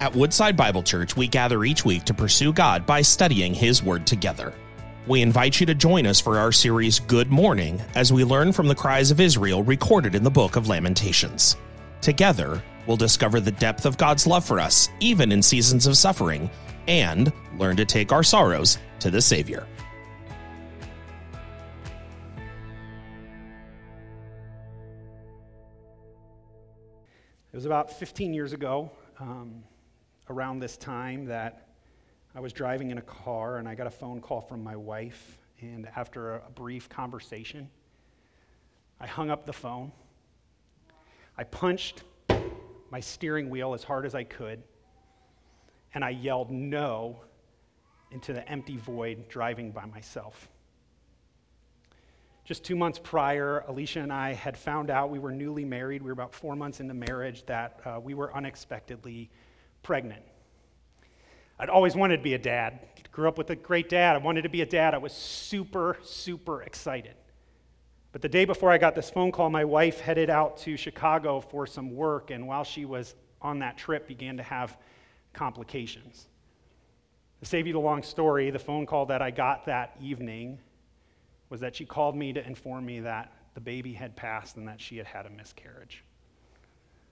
At 0.00 0.14
Woodside 0.14 0.56
Bible 0.56 0.84
Church, 0.84 1.16
we 1.16 1.26
gather 1.26 1.64
each 1.64 1.84
week 1.84 2.04
to 2.04 2.14
pursue 2.14 2.52
God 2.52 2.86
by 2.86 3.02
studying 3.02 3.52
His 3.52 3.82
Word 3.82 4.06
together. 4.06 4.54
We 5.08 5.22
invite 5.22 5.58
you 5.58 5.66
to 5.66 5.74
join 5.74 6.06
us 6.06 6.20
for 6.20 6.38
our 6.38 6.52
series 6.52 7.00
Good 7.00 7.32
Mourning 7.32 7.82
as 7.96 8.12
we 8.12 8.22
learn 8.22 8.52
from 8.52 8.68
the 8.68 8.76
cries 8.76 9.10
of 9.10 9.18
Israel 9.18 9.64
recorded 9.64 10.14
in 10.14 10.22
the 10.22 10.30
book 10.30 10.54
of 10.54 10.68
Lamentations. 10.68 11.56
Together, 12.00 12.62
we'll 12.86 12.96
discover 12.96 13.40
the 13.40 13.50
depth 13.50 13.86
of 13.86 13.96
God's 13.96 14.24
love 14.24 14.44
for 14.44 14.60
us, 14.60 14.88
even 15.00 15.32
in 15.32 15.42
seasons 15.42 15.88
of 15.88 15.96
suffering, 15.96 16.48
and 16.86 17.32
learn 17.56 17.76
to 17.76 17.84
take 17.84 18.12
our 18.12 18.22
sorrows 18.22 18.78
to 19.00 19.10
the 19.10 19.20
Savior. 19.20 19.66
It 27.52 27.56
was 27.56 27.64
about 27.64 27.90
15 27.90 28.32
years 28.32 28.52
ago, 28.52 28.92
um, 29.18 29.64
around 30.30 30.60
this 30.60 30.76
time, 30.76 31.26
that 31.26 31.68
I 32.34 32.40
was 32.40 32.52
driving 32.52 32.90
in 32.90 32.98
a 32.98 33.02
car 33.02 33.58
and 33.58 33.68
I 33.68 33.74
got 33.74 33.86
a 33.86 33.90
phone 33.90 34.20
call 34.20 34.40
from 34.40 34.62
my 34.62 34.76
wife. 34.76 35.38
And 35.60 35.88
after 35.96 36.36
a 36.36 36.50
brief 36.54 36.88
conversation, 36.88 37.68
I 39.00 39.06
hung 39.06 39.30
up 39.30 39.44
the 39.44 39.52
phone. 39.52 39.92
I 41.36 41.44
punched 41.44 42.02
my 42.90 43.00
steering 43.00 43.50
wheel 43.50 43.74
as 43.74 43.84
hard 43.84 44.06
as 44.06 44.14
I 44.14 44.24
could, 44.24 44.62
and 45.94 46.04
I 46.04 46.10
yelled 46.10 46.50
no 46.50 47.20
into 48.10 48.32
the 48.32 48.48
empty 48.48 48.76
void 48.76 49.28
driving 49.28 49.70
by 49.70 49.84
myself. 49.84 50.48
Just 52.44 52.64
two 52.64 52.76
months 52.76 52.98
prior, 52.98 53.62
Alicia 53.68 54.00
and 54.00 54.12
I 54.12 54.32
had 54.32 54.56
found 54.56 54.90
out 54.90 55.10
we 55.10 55.18
were 55.18 55.32
newly 55.32 55.66
married. 55.66 56.00
We 56.02 56.06
were 56.06 56.12
about 56.12 56.32
four 56.32 56.56
months 56.56 56.80
into 56.80 56.94
marriage 56.94 57.44
that 57.44 57.80
uh, 57.84 58.00
we 58.02 58.14
were 58.14 58.34
unexpectedly 58.34 59.28
pregnant. 59.88 60.22
I'd 61.58 61.70
always 61.70 61.96
wanted 61.96 62.18
to 62.18 62.22
be 62.22 62.34
a 62.34 62.38
dad. 62.38 62.80
Grew 63.10 63.26
up 63.26 63.38
with 63.38 63.48
a 63.48 63.56
great 63.56 63.88
dad. 63.88 64.16
I 64.16 64.18
wanted 64.18 64.42
to 64.42 64.50
be 64.50 64.60
a 64.60 64.66
dad. 64.66 64.92
I 64.92 64.98
was 64.98 65.14
super, 65.14 65.96
super 66.02 66.60
excited. 66.60 67.14
But 68.12 68.20
the 68.20 68.28
day 68.28 68.44
before 68.44 68.70
I 68.70 68.76
got 68.76 68.94
this 68.94 69.08
phone 69.08 69.32
call, 69.32 69.48
my 69.48 69.64
wife 69.64 69.98
headed 69.98 70.28
out 70.28 70.58
to 70.58 70.76
Chicago 70.76 71.40
for 71.40 71.66
some 71.66 71.96
work, 71.96 72.30
and 72.30 72.46
while 72.46 72.64
she 72.64 72.84
was 72.84 73.14
on 73.40 73.60
that 73.60 73.78
trip, 73.78 74.06
began 74.06 74.36
to 74.36 74.42
have 74.42 74.76
complications. 75.32 76.28
To 77.40 77.46
save 77.46 77.66
you 77.66 77.72
the 77.72 77.78
long 77.78 78.02
story, 78.02 78.50
the 78.50 78.58
phone 78.58 78.84
call 78.84 79.06
that 79.06 79.22
I 79.22 79.30
got 79.30 79.64
that 79.64 79.96
evening 80.02 80.58
was 81.48 81.60
that 81.60 81.74
she 81.74 81.86
called 81.86 82.14
me 82.14 82.34
to 82.34 82.46
inform 82.46 82.84
me 82.84 83.00
that 83.00 83.32
the 83.54 83.60
baby 83.62 83.94
had 83.94 84.16
passed 84.16 84.58
and 84.58 84.68
that 84.68 84.82
she 84.82 84.98
had 84.98 85.06
had 85.06 85.24
a 85.24 85.30
miscarriage. 85.30 86.04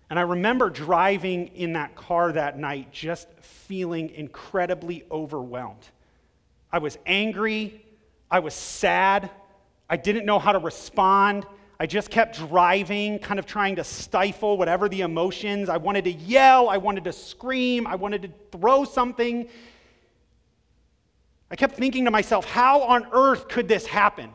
And 0.09 0.19
I 0.19 0.23
remember 0.23 0.71
driving 0.71 1.49
in 1.49 1.73
that 1.73 1.97
car 1.97 2.33
that 2.33 2.59
night 2.59 2.93
just 2.93 3.29
feeling 3.41 4.11
incredibly 4.11 5.05
overwhelmed. 5.11 5.89
I 6.73 6.79
was 6.79 6.99
angry, 7.07 7.85
I 8.31 8.39
was 8.39 8.55
sad, 8.55 9.31
I 9.89 9.97
didn't 9.97 10.27
know 10.27 10.39
how 10.39 10.53
to 10.53 10.59
respond. 10.59 11.47
I 11.79 11.87
just 11.87 12.11
kept 12.11 12.39
driving, 12.39 13.19
kind 13.19 13.39
of 13.39 13.45
trying 13.45 13.77
to 13.77 13.85
stifle 13.85 14.57
whatever 14.57 14.89
the 14.89 15.03
emotions. 15.03 15.69
I 15.69 15.77
wanted 15.77 16.05
to 16.05 16.13
yell, 16.13 16.71
I 16.71 16.79
wanted 16.79 17.05
to 17.05 17.13
scream, 17.13 17.87
I 17.87 17.97
wanted 17.97 18.23
to 18.23 18.31
throw 18.51 18.85
something. 18.85 19.49
I 21.51 21.57
kept 21.57 21.77
thinking 21.77 22.07
to 22.07 22.11
myself, 22.11 22.47
how 22.47 22.83
on 22.83 23.07
earth 23.13 23.49
could 23.49 23.69
this 23.69 23.87
happen? 23.87 24.31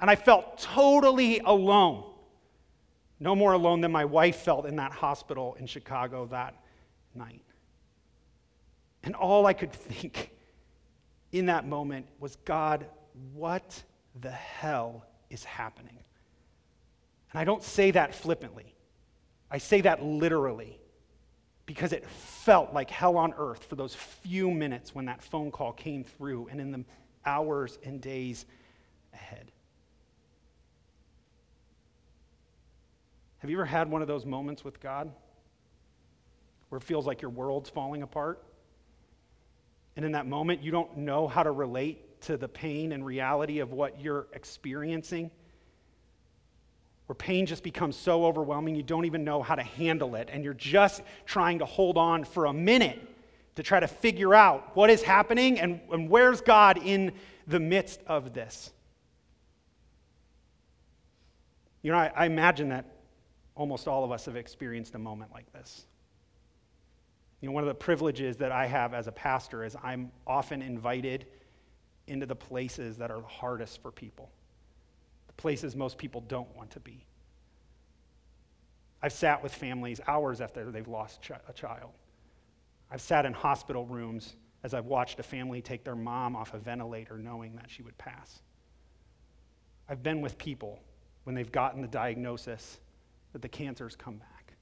And 0.00 0.10
I 0.10 0.16
felt 0.16 0.58
totally 0.58 1.40
alone. 1.40 2.07
No 3.20 3.34
more 3.34 3.52
alone 3.52 3.80
than 3.80 3.92
my 3.92 4.04
wife 4.04 4.36
felt 4.36 4.66
in 4.66 4.76
that 4.76 4.92
hospital 4.92 5.56
in 5.58 5.66
Chicago 5.66 6.26
that 6.26 6.54
night. 7.14 7.42
And 9.02 9.14
all 9.14 9.46
I 9.46 9.52
could 9.52 9.72
think 9.72 10.30
in 11.32 11.46
that 11.46 11.66
moment 11.66 12.06
was, 12.20 12.36
God, 12.44 12.86
what 13.32 13.82
the 14.20 14.30
hell 14.30 15.04
is 15.30 15.44
happening? 15.44 15.98
And 17.32 17.40
I 17.40 17.44
don't 17.44 17.62
say 17.62 17.90
that 17.90 18.14
flippantly, 18.14 18.74
I 19.50 19.58
say 19.58 19.80
that 19.82 20.02
literally 20.02 20.78
because 21.66 21.92
it 21.92 22.06
felt 22.06 22.72
like 22.72 22.88
hell 22.88 23.18
on 23.18 23.34
earth 23.36 23.64
for 23.64 23.76
those 23.76 23.94
few 23.94 24.50
minutes 24.50 24.94
when 24.94 25.04
that 25.04 25.22
phone 25.22 25.50
call 25.50 25.72
came 25.72 26.02
through 26.02 26.48
and 26.50 26.62
in 26.62 26.70
the 26.70 26.82
hours 27.26 27.78
and 27.84 28.00
days 28.00 28.46
ahead. 29.12 29.52
Have 33.38 33.50
you 33.50 33.56
ever 33.56 33.64
had 33.64 33.90
one 33.90 34.02
of 34.02 34.08
those 34.08 34.26
moments 34.26 34.64
with 34.64 34.80
God 34.80 35.10
where 36.68 36.78
it 36.78 36.84
feels 36.84 37.06
like 37.06 37.22
your 37.22 37.30
world's 37.30 37.70
falling 37.70 38.02
apart? 38.02 38.42
And 39.96 40.04
in 40.04 40.12
that 40.12 40.26
moment, 40.26 40.62
you 40.62 40.70
don't 40.70 40.98
know 40.98 41.26
how 41.28 41.42
to 41.42 41.50
relate 41.50 42.20
to 42.22 42.36
the 42.36 42.48
pain 42.48 42.92
and 42.92 43.04
reality 43.04 43.60
of 43.60 43.72
what 43.72 44.00
you're 44.00 44.26
experiencing? 44.32 45.30
where 47.08 47.16
pain 47.16 47.46
just 47.46 47.62
becomes 47.62 47.96
so 47.96 48.26
overwhelming 48.26 48.74
you 48.74 48.82
don't 48.82 49.06
even 49.06 49.24
know 49.24 49.42
how 49.42 49.54
to 49.54 49.62
handle 49.62 50.14
it, 50.14 50.28
and 50.30 50.44
you're 50.44 50.52
just 50.52 51.00
trying 51.24 51.60
to 51.60 51.64
hold 51.64 51.96
on 51.96 52.22
for 52.22 52.44
a 52.44 52.52
minute 52.52 53.00
to 53.54 53.62
try 53.62 53.80
to 53.80 53.88
figure 53.88 54.34
out 54.34 54.76
what 54.76 54.90
is 54.90 55.02
happening 55.02 55.58
and, 55.58 55.80
and 55.90 56.10
where's 56.10 56.42
God 56.42 56.76
in 56.76 57.12
the 57.46 57.58
midst 57.58 58.00
of 58.06 58.34
this. 58.34 58.70
You 61.80 61.92
know, 61.92 61.96
I, 61.96 62.12
I 62.14 62.26
imagine 62.26 62.68
that 62.68 62.84
almost 63.58 63.88
all 63.88 64.04
of 64.04 64.12
us 64.12 64.24
have 64.24 64.36
experienced 64.36 64.94
a 64.94 64.98
moment 64.98 65.32
like 65.34 65.52
this. 65.52 65.84
You 67.40 67.48
know, 67.48 67.52
one 67.52 67.64
of 67.64 67.68
the 67.68 67.74
privileges 67.74 68.36
that 68.36 68.52
I 68.52 68.66
have 68.66 68.94
as 68.94 69.08
a 69.08 69.12
pastor 69.12 69.64
is 69.64 69.76
I'm 69.82 70.12
often 70.26 70.62
invited 70.62 71.26
into 72.06 72.24
the 72.24 72.36
places 72.36 72.96
that 72.96 73.10
are 73.10 73.20
the 73.20 73.26
hardest 73.26 73.82
for 73.82 73.90
people 73.90 74.30
the 75.26 75.32
places 75.34 75.76
most 75.76 75.98
people 75.98 76.22
don't 76.22 76.48
want 76.56 76.70
to 76.70 76.80
be. 76.80 77.04
I've 79.02 79.12
sat 79.12 79.42
with 79.42 79.54
families 79.54 80.00
hours 80.08 80.40
after 80.40 80.70
they've 80.70 80.88
lost 80.88 81.20
a 81.48 81.52
child. 81.52 81.90
I've 82.90 83.02
sat 83.02 83.26
in 83.26 83.34
hospital 83.34 83.84
rooms 83.84 84.34
as 84.64 84.72
I've 84.72 84.86
watched 84.86 85.20
a 85.20 85.22
family 85.22 85.60
take 85.60 85.84
their 85.84 85.94
mom 85.94 86.34
off 86.34 86.54
a 86.54 86.58
ventilator 86.58 87.18
knowing 87.18 87.54
that 87.56 87.66
she 87.68 87.82
would 87.82 87.96
pass. 87.98 88.40
I've 89.88 90.02
been 90.02 90.22
with 90.22 90.38
people 90.38 90.80
when 91.24 91.34
they've 91.34 91.52
gotten 91.52 91.82
the 91.82 91.88
diagnosis 91.88 92.78
that 93.32 93.42
the 93.42 93.48
cancer's 93.48 93.96
come 93.96 94.16
back. 94.16 94.54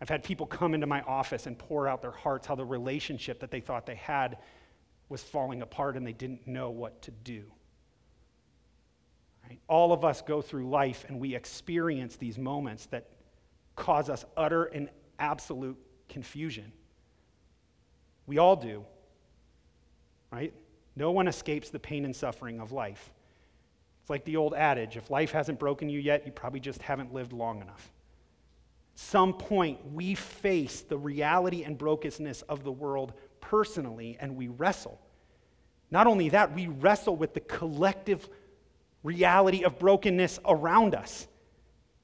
I've 0.00 0.08
had 0.08 0.22
people 0.22 0.46
come 0.46 0.74
into 0.74 0.86
my 0.86 1.00
office 1.02 1.46
and 1.46 1.58
pour 1.58 1.88
out 1.88 2.02
their 2.02 2.12
hearts 2.12 2.46
how 2.46 2.54
the 2.54 2.64
relationship 2.64 3.40
that 3.40 3.50
they 3.50 3.60
thought 3.60 3.86
they 3.86 3.96
had 3.96 4.38
was 5.08 5.22
falling 5.22 5.62
apart 5.62 5.96
and 5.96 6.06
they 6.06 6.12
didn't 6.12 6.46
know 6.46 6.70
what 6.70 7.02
to 7.02 7.10
do. 7.10 7.44
Right? 9.48 9.58
All 9.66 9.92
of 9.92 10.04
us 10.04 10.22
go 10.22 10.42
through 10.42 10.68
life 10.68 11.04
and 11.08 11.18
we 11.18 11.34
experience 11.34 12.16
these 12.16 12.38
moments 12.38 12.86
that 12.86 13.08
cause 13.74 14.10
us 14.10 14.24
utter 14.36 14.64
and 14.64 14.88
absolute 15.18 15.78
confusion. 16.08 16.72
We 18.26 18.38
all 18.38 18.56
do, 18.56 18.84
right? 20.30 20.52
No 20.96 21.12
one 21.12 21.28
escapes 21.28 21.70
the 21.70 21.78
pain 21.78 22.04
and 22.04 22.14
suffering 22.14 22.60
of 22.60 22.72
life. 22.72 23.10
It's 24.08 24.10
like 24.10 24.24
the 24.24 24.38
old 24.38 24.54
adage 24.54 24.96
if 24.96 25.10
life 25.10 25.32
hasn't 25.32 25.58
broken 25.58 25.90
you 25.90 26.00
yet, 26.00 26.24
you 26.24 26.32
probably 26.32 26.60
just 26.60 26.80
haven't 26.80 27.12
lived 27.12 27.34
long 27.34 27.60
enough. 27.60 27.92
At 28.94 28.98
some 28.98 29.34
point, 29.34 29.80
we 29.92 30.14
face 30.14 30.80
the 30.80 30.96
reality 30.96 31.62
and 31.62 31.76
brokenness 31.76 32.40
of 32.48 32.64
the 32.64 32.72
world 32.72 33.12
personally, 33.42 34.16
and 34.18 34.34
we 34.34 34.48
wrestle. 34.48 34.98
Not 35.90 36.06
only 36.06 36.30
that, 36.30 36.54
we 36.54 36.68
wrestle 36.68 37.16
with 37.16 37.34
the 37.34 37.40
collective 37.40 38.26
reality 39.02 39.62
of 39.62 39.78
brokenness 39.78 40.40
around 40.46 40.94
us. 40.94 41.28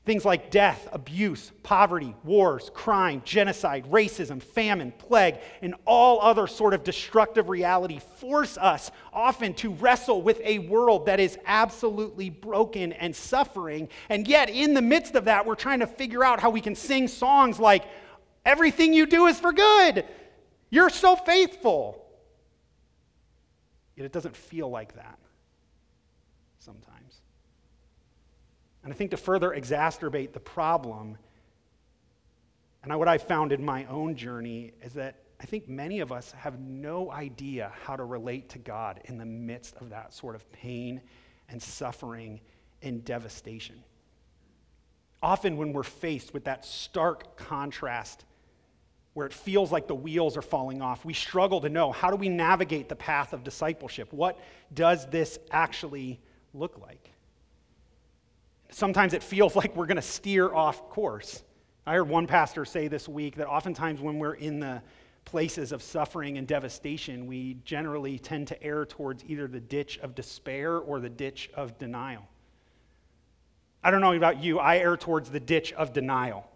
Things 0.05 0.25
like 0.25 0.51
death, 0.51 0.87
abuse, 0.93 1.51
poverty, 1.63 2.15
wars, 2.25 2.71
crime, 2.75 3.23
genocide, 3.25 3.91
racism, 3.91 4.43
famine, 4.43 4.93
plague, 4.99 5.39
and 5.63 5.75
all 5.87 6.21
other 6.21 6.47
sort 6.47 6.75
of 6.75 6.85
destructive 6.85 7.49
reality 7.49 8.01
force 8.19 8.59
us 8.59 8.91
often 9.15 9.55
to 9.55 9.71
wrestle 9.71 10.21
with 10.21 10.41
a 10.45 10.59
world 10.59 11.07
that 11.07 11.21
is 11.21 11.39
absolutely 11.47 12.29
broken 12.29 12.93
and 12.93 13.17
suffering. 13.17 13.89
And 14.11 14.29
yet, 14.29 14.51
in 14.51 14.75
the 14.75 14.83
midst 14.83 15.15
of 15.15 15.25
that, 15.25 15.47
we're 15.47 15.55
trying 15.55 15.81
to 15.81 15.87
figure 15.87 16.23
out 16.23 16.39
how 16.39 16.51
we 16.51 16.61
can 16.61 16.75
sing 16.75 17.09
songs 17.09 17.59
like, 17.59 17.85
Everything 18.45 18.93
you 18.93 19.07
do 19.07 19.27
is 19.27 19.41
for 19.41 19.53
good. 19.53 20.05
You're 20.71 20.91
so 20.91 21.17
faithful. 21.17 22.05
Yet 23.97 24.05
it 24.05 24.13
doesn't 24.13 24.37
feel 24.37 24.69
like 24.69 24.95
that 24.97 25.19
sometimes. 26.59 27.04
And 28.85 28.93
I 28.93 28.97
think 28.97 29.11
to 29.13 29.17
further 29.17 29.51
exacerbate 29.51 30.33
the 30.33 30.41
problem, 30.41 31.17
and 32.83 32.97
what 32.99 33.09
I've 33.09 33.23
found 33.23 33.51
in 33.51 33.65
my 33.65 33.87
own 33.87 34.15
journey 34.15 34.73
is 34.83 34.93
that 34.93 35.17
I 35.41 35.47
think 35.47 35.69
many 35.69 36.01
of 36.01 36.13
us 36.13 36.33
have 36.33 36.61
no 36.61 37.11
idea 37.11 37.73
how 37.83 37.97
to 37.97 38.05
relate 38.05 38.51
to 38.51 38.59
God 38.59 39.01
in 39.07 39.19
the 39.19 39.25
midst 39.25 39.77
of 39.77 39.91
that 39.91 40.15
sort 40.15 40.35
of 40.35 40.51
pain 40.53 41.01
and 41.49 41.61
suffering 41.61 42.41
and 42.83 43.05
devastation. 43.05 43.83
Often, 45.23 45.57
when 45.57 45.73
we're 45.73 45.83
faced 45.83 46.35
with 46.35 46.45
that 46.45 46.65
stark 46.65 47.37
contrast 47.37 48.25
where 49.15 49.27
it 49.27 49.33
feels 49.33 49.73
like 49.73 49.87
the 49.87 49.95
wheels 49.95 50.37
are 50.37 50.43
falling 50.43 50.83
off. 50.83 51.05
We 51.05 51.15
struggle 51.15 51.61
to 51.63 51.69
know 51.69 51.93
how 51.93 52.11
do 52.11 52.17
we 52.17 52.29
navigate 52.29 52.89
the 52.89 52.97
path 52.97 53.33
of 53.33 53.45
discipleship? 53.45 54.13
What 54.13 54.39
does 54.75 55.07
this 55.07 55.39
actually 55.51 56.21
look 56.53 56.79
like? 56.79 57.14
Sometimes 58.75 59.15
it 59.15 59.23
feels 59.23 59.55
like 59.61 59.77
we're 59.77 59.87
going 59.87 59.97
to 59.97 60.03
steer 60.03 60.53
off 60.53 60.89
course. 60.91 61.45
I 61.87 61.95
heard 61.95 62.09
one 62.09 62.27
pastor 62.27 62.65
say 62.65 62.89
this 62.89 63.09
week 63.09 63.37
that 63.37 63.47
oftentimes 63.47 64.01
when 64.01 64.19
we're 64.19 64.35
in 64.35 64.59
the 64.59 64.83
places 65.25 65.71
of 65.71 65.83
suffering 65.83 66.39
and 66.39 66.47
devastation, 66.47 67.27
we 67.27 67.57
generally 67.65 68.19
tend 68.19 68.49
to 68.49 68.63
err 68.63 68.85
towards 68.85 69.25
either 69.27 69.47
the 69.47 69.61
ditch 69.61 69.99
of 69.99 70.15
despair 70.15 70.79
or 70.79 70.99
the 70.99 71.09
ditch 71.09 71.51
of 71.55 71.79
denial. 71.79 72.27
I 73.83 73.91
don't 73.91 74.01
know 74.01 74.13
about 74.13 74.43
you, 74.43 74.59
I 74.59 74.79
err 74.79 74.97
towards 74.97 75.31
the 75.31 75.41
ditch 75.41 75.73
of 75.75 75.93
denial. 75.93 76.51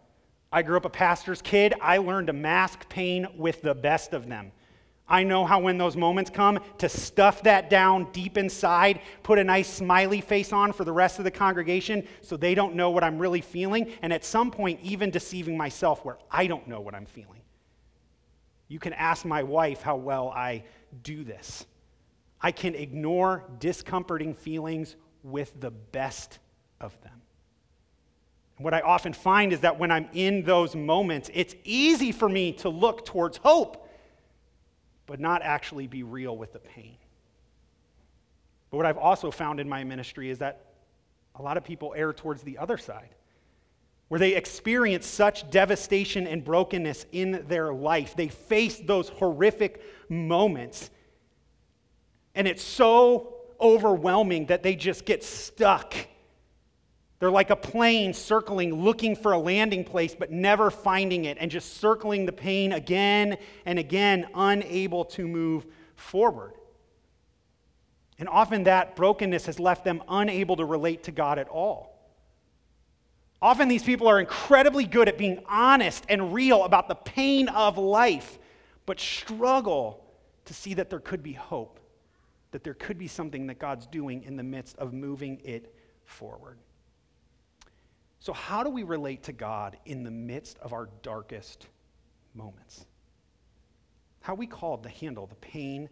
I 0.51 0.63
grew 0.63 0.77
up 0.77 0.87
a 0.87 0.91
pastor's 0.91 1.41
kid. 1.41 1.75
I 1.81 1.99
learned 1.99 2.29
to 2.29 2.33
mask 2.33 2.89
pain 2.89 3.29
with 3.37 3.63
the 3.63 3.75
best 3.75 4.13
of 4.13 4.29
them. 4.29 4.51
I 5.09 5.23
know 5.23 5.47
how, 5.47 5.61
when 5.61 5.79
those 5.79 5.97
moments 5.97 6.31
come, 6.31 6.61
to 6.79 6.89
stuff 6.89 7.43
that 7.45 7.71
down 7.71 8.09
deep 8.13 8.37
inside, 8.37 9.01
put 9.23 9.39
a 9.39 9.45
nice 9.45 9.69
smiley 9.69 10.21
face 10.21 10.53
on 10.53 10.73
for 10.73 10.85
the 10.85 10.93
rest 10.93 11.19
of 11.19 11.25
the 11.25 11.31
congregation 11.31 12.07
so 12.21 12.37
they 12.37 12.55
don't 12.55 12.75
know 12.75 12.91
what 12.91 13.03
I'm 13.03 13.19
really 13.19 13.41
feeling, 13.41 13.93
and 14.03 14.13
at 14.13 14.25
some 14.25 14.51
point, 14.51 14.81
even 14.83 15.11
deceiving 15.11 15.57
myself 15.57 16.05
where 16.05 16.19
I 16.31 16.47
don't 16.47 16.69
know 16.69 16.81
what 16.81 16.95
I'm 16.95 17.07
feeling. 17.07 17.41
You 18.69 18.79
can 18.79 18.93
ask 18.93 19.25
my 19.25 19.43
wife 19.43 19.81
how 19.81 19.97
well 19.97 20.29
I 20.29 20.65
do 21.03 21.25
this. 21.25 21.65
I 22.41 22.53
can 22.53 22.75
ignore 22.75 23.45
discomforting 23.59 24.35
feelings 24.35 24.97
with 25.23 25.59
the 25.61 25.71
best 25.71 26.39
of 26.81 27.01
them. 27.03 27.13
what 28.59 28.75
I 28.75 28.81
often 28.81 29.13
find 29.13 29.53
is 29.53 29.61
that 29.61 29.79
when 29.79 29.93
I'm 29.93 30.09
in 30.13 30.43
those 30.43 30.75
moments, 30.75 31.31
it's 31.33 31.55
easy 31.65 32.11
for 32.11 32.29
me 32.29 32.53
to 32.55 32.69
look 32.69 33.07
towards 33.07 33.37
hope, 33.39 33.88
but 35.09 35.19
not 35.19 35.43
actually 35.43 35.89
be 35.89 36.05
real 36.05 36.37
with 36.37 36.53
the 36.53 36.59
pain. 36.61 36.99
But 38.71 38.77
what 38.77 38.87
I've 38.87 38.99
also 38.99 39.33
found 39.33 39.59
in 39.59 39.69
my 39.69 39.83
ministry 39.83 40.31
is 40.31 40.39
that 40.39 40.67
a 41.35 41.43
lot 41.43 41.57
of 41.57 41.65
people 41.65 41.95
err 41.97 42.13
towards 42.13 42.43
the 42.43 42.59
other 42.59 42.77
side 42.77 43.09
where 44.09 44.21
they 44.21 44.35
experience 44.35 45.07
such 45.07 45.51
devastation 45.51 46.27
and 46.27 46.45
brokenness 46.45 47.07
in 47.13 47.45
their 47.49 47.73
life. 47.73 48.15
They 48.17 48.29
face 48.29 48.79
those 48.79 49.09
horrific 49.09 49.83
moments. 50.09 50.91
And 52.35 52.49
it's 52.49 52.63
so 52.63 53.35
overwhelming 53.61 54.47
that 54.47 54.63
they 54.63 54.77
just 54.77 55.05
get 55.05 55.23
stuck. 55.23 55.95
They're 57.19 57.31
like 57.31 57.51
a 57.51 57.57
plane 57.57 58.15
circling, 58.15 58.83
looking 58.83 59.17
for 59.17 59.33
a 59.33 59.39
landing 59.39 59.85
place, 59.85 60.15
but 60.15 60.31
never 60.31 60.71
finding 60.71 61.25
it, 61.25 61.37
and 61.41 61.51
just 61.51 61.79
circling 61.79 62.27
the 62.27 62.33
pain 62.33 62.73
again 62.73 63.39
and 63.67 63.79
again, 63.79 64.29
unable 64.35 65.05
to 65.07 65.27
move 65.27 65.67
forward. 65.97 66.53
And 68.21 68.29
often 68.29 68.65
that 68.65 68.95
brokenness 68.95 69.47
has 69.47 69.59
left 69.59 69.85
them 69.85 70.03
unable 70.09 70.57
to 70.57 70.65
relate 70.65 71.05
to 71.05 71.13
God 71.13 71.39
at 71.39 71.49
all. 71.49 71.97
Often 73.41 73.69
these 73.69 73.85
people 73.85 74.09
are 74.09 74.19
incredibly 74.19 74.85
good 74.85 75.09
at 75.09 75.17
being 75.17 75.43
honest 75.49 76.05
and 76.09 76.33
real 76.33 76.65
about 76.65 76.89
the 76.89 76.97
pain 76.97 77.49
of 77.49 77.79
life, 77.79 78.39
but 78.87 78.99
struggle 78.99 80.05
to 80.47 80.55
see 80.55 80.75
that 80.75 80.91
there 80.91 80.99
could 80.99 81.23
be 81.23 81.33
hope, 81.33 81.79
that 82.51 82.65
there 82.65 82.75
could 82.75 82.99
be 82.99 83.07
something 83.07 83.47
that 83.49 83.59
God's 83.59 83.87
doing 83.87 84.25
in 84.25 84.37
the 84.37 84.43
midst 84.43 84.77
of 84.79 84.93
moving 84.93 85.41
it 85.45 85.73
forward. 86.05 86.59
So, 88.21 88.33
how 88.33 88.63
do 88.63 88.71
we 88.71 88.83
relate 88.83 89.23
to 89.25 89.33
God 89.33 89.79
in 89.85 90.03
the 90.03 90.11
midst 90.11 90.59
of 90.59 90.73
our 90.73 90.89
darkest 91.03 91.67
moments? 92.35 92.87
How 94.21 94.35
we 94.35 94.47
called 94.47 94.83
to 94.83 94.89
handle 94.89 95.27
the 95.27 95.37
pain, 95.37 95.89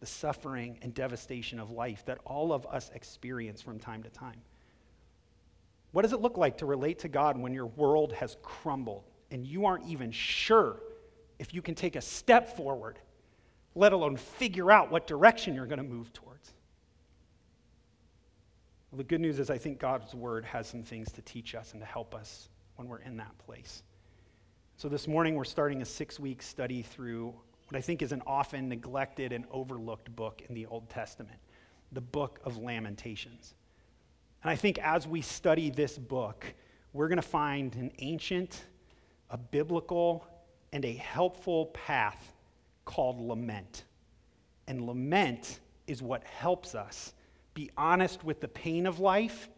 the 0.00 0.06
suffering, 0.06 0.78
and 0.82 0.94
devastation 0.94 1.58
of 1.58 1.70
life 1.70 2.04
that 2.06 2.18
all 2.24 2.52
of 2.52 2.66
us 2.66 2.90
experience 2.94 3.62
from 3.62 3.78
time 3.78 4.02
to 4.02 4.10
time? 4.10 4.40
What 5.92 6.02
does 6.02 6.12
it 6.12 6.20
look 6.20 6.36
like 6.36 6.58
to 6.58 6.66
relate 6.66 7.00
to 7.00 7.08
God 7.08 7.36
when 7.36 7.52
your 7.52 7.66
world 7.66 8.12
has 8.12 8.36
crumbled 8.42 9.04
and 9.30 9.46
you 9.46 9.66
aren't 9.66 9.86
even 9.86 10.12
sure 10.12 10.76
if 11.38 11.54
you 11.54 11.62
can 11.62 11.74
take 11.74 11.96
a 11.96 12.00
step 12.00 12.56
forward, 12.56 12.98
let 13.74 13.92
alone 13.92 14.16
figure 14.16 14.70
out 14.70 14.90
what 14.90 15.06
direction 15.06 15.54
you're 15.54 15.66
going 15.66 15.78
to 15.78 15.84
move 15.84 16.12
towards? 16.12 16.29
Well, 18.90 18.98
the 18.98 19.04
good 19.04 19.20
news 19.20 19.38
is, 19.38 19.50
I 19.50 19.58
think 19.58 19.78
God's 19.78 20.14
word 20.14 20.44
has 20.44 20.66
some 20.66 20.82
things 20.82 21.12
to 21.12 21.22
teach 21.22 21.54
us 21.54 21.72
and 21.72 21.80
to 21.80 21.86
help 21.86 22.12
us 22.12 22.48
when 22.74 22.88
we're 22.88 22.98
in 22.98 23.16
that 23.18 23.38
place. 23.38 23.84
So, 24.76 24.88
this 24.88 25.06
morning 25.06 25.36
we're 25.36 25.44
starting 25.44 25.80
a 25.80 25.84
six 25.84 26.18
week 26.18 26.42
study 26.42 26.82
through 26.82 27.32
what 27.68 27.78
I 27.78 27.80
think 27.80 28.02
is 28.02 28.10
an 28.10 28.20
often 28.26 28.68
neglected 28.68 29.32
and 29.32 29.44
overlooked 29.52 30.14
book 30.16 30.42
in 30.48 30.56
the 30.56 30.66
Old 30.66 30.88
Testament, 30.90 31.38
the 31.92 32.00
book 32.00 32.40
of 32.44 32.58
Lamentations. 32.58 33.54
And 34.42 34.50
I 34.50 34.56
think 34.56 34.78
as 34.78 35.06
we 35.06 35.20
study 35.20 35.70
this 35.70 35.96
book, 35.96 36.52
we're 36.92 37.06
going 37.06 37.16
to 37.16 37.22
find 37.22 37.76
an 37.76 37.92
ancient, 38.00 38.64
a 39.28 39.36
biblical, 39.36 40.26
and 40.72 40.84
a 40.84 40.94
helpful 40.94 41.66
path 41.66 42.32
called 42.84 43.20
lament. 43.20 43.84
And 44.66 44.84
lament 44.84 45.60
is 45.86 46.02
what 46.02 46.24
helps 46.24 46.74
us 46.74 47.12
be 47.54 47.70
honest 47.76 48.24
with 48.24 48.40
the 48.40 48.48
pain 48.48 48.86
of 48.86 48.98
life 48.98 49.48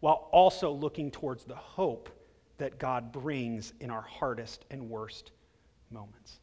while 0.00 0.28
also 0.32 0.70
looking 0.70 1.10
towards 1.10 1.44
the 1.44 1.54
hope 1.54 2.08
that 2.58 2.78
God 2.78 3.12
brings 3.12 3.72
in 3.80 3.90
our 3.90 4.02
hardest 4.02 4.64
and 4.70 4.88
worst 4.88 5.32
moments. 5.90 6.40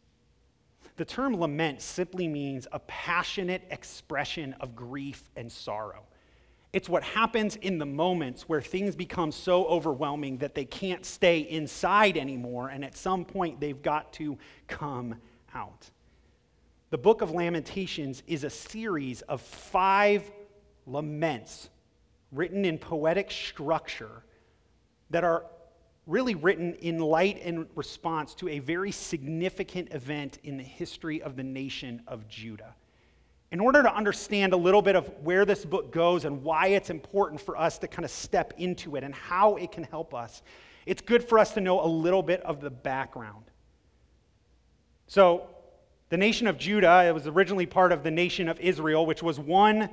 The 0.95 1.06
term 1.06 1.40
lament 1.40 1.81
simply 1.81 2.28
means 2.28 2.68
a 2.72 2.80
passionate 2.80 3.63
expression 3.72 4.54
of 4.60 4.75
grief 4.75 5.30
and 5.36 5.51
sorrow. 5.51 6.04
It's 6.72 6.90
what 6.90 7.04
happens 7.04 7.56
in 7.57 7.78
the 7.78 7.86
moments 7.86 8.44
where 8.50 8.62
things 8.62 8.95
become 8.95 9.31
so 9.31 9.66
overwhelming 9.66 10.38
that 10.38 10.56
they 10.56 10.66
can't 10.66 11.06
stay 11.06 11.40
inside 11.40 12.18
anymore, 12.18 12.69
and 12.69 12.84
at 12.84 12.95
some 12.95 13.25
point 13.25 13.60
they've 13.60 13.81
got 13.81 14.13
to 14.13 14.38
come 14.68 15.16
out. 15.54 15.90
The 16.90 16.98
book 16.98 17.22
of 17.22 17.31
Lamentations 17.31 18.22
is 18.28 18.44
a 18.44 18.50
series 18.50 19.22
of 19.24 19.42
five 19.42 20.31
laments 20.85 21.69
written 22.31 22.65
in 22.65 22.77
poetic 22.77 23.31
structure 23.31 24.24
that 25.09 25.24
are 25.24 25.45
really 26.06 26.35
written 26.35 26.74
in 26.75 27.00
light 27.00 27.41
and 27.44 27.68
response 27.75 28.33
to 28.35 28.50
a 28.50 28.59
very 28.59 28.91
significant 28.91 29.94
event 29.94 30.39
in 30.44 30.57
the 30.57 30.63
history 30.63 31.21
of 31.21 31.35
the 31.35 31.44
nation 31.44 32.02
of 32.07 32.28
Judah. 32.28 32.75
In 33.52 33.59
order 33.59 33.83
to 33.83 33.95
understand 33.95 34.52
a 34.52 34.57
little 34.57 34.81
bit 34.81 34.95
of 34.95 35.07
where 35.23 35.45
this 35.45 35.63
book 35.63 35.92
goes 35.92 36.25
and 36.25 36.44
why 36.44 36.68
it's 36.68 36.90
important 36.90 37.40
for 37.40 37.56
us 37.56 37.78
to 37.80 37.87
kind 37.87 38.04
of 38.04 38.11
step 38.11 38.54
into 38.57 38.95
it 38.95 39.04
and 39.04 39.13
how 39.13 39.56
it 39.57 39.71
can 39.71 39.83
help 39.83 40.13
us, 40.13 40.42
it's 40.85 41.02
good 41.02 41.23
for 41.23 41.40
us 41.40 41.54
to 41.54 41.61
know 41.61 41.85
a 41.85 41.87
little 41.87 42.23
bit 42.23 42.42
of 42.42 42.59
the 42.59 42.71
background. 42.71 43.45
So, 45.07 45.47
the 46.09 46.18
nation 46.18 46.47
of 46.47 46.57
Judah, 46.57 47.06
it 47.07 47.13
was 47.13 47.28
originally 47.28 47.66
part 47.66 47.92
of 47.92 48.04
the 48.04 48.11
nation 48.11 48.49
of 48.49 48.59
Israel, 48.59 49.06
which 49.06 49.23
was 49.23 49.40
one 49.40 49.90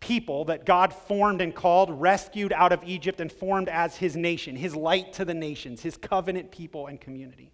people 0.00 0.44
that 0.46 0.64
God 0.64 0.92
formed 0.92 1.40
and 1.40 1.54
called, 1.54 1.90
rescued 2.00 2.52
out 2.52 2.72
of 2.72 2.82
Egypt, 2.84 3.20
and 3.20 3.30
formed 3.30 3.68
as 3.68 3.96
his 3.96 4.16
nation, 4.16 4.56
his 4.56 4.76
light 4.76 5.12
to 5.14 5.24
the 5.24 5.34
nations, 5.34 5.82
his 5.82 5.96
covenant 5.96 6.50
people 6.50 6.86
and 6.86 7.00
community. 7.00 7.52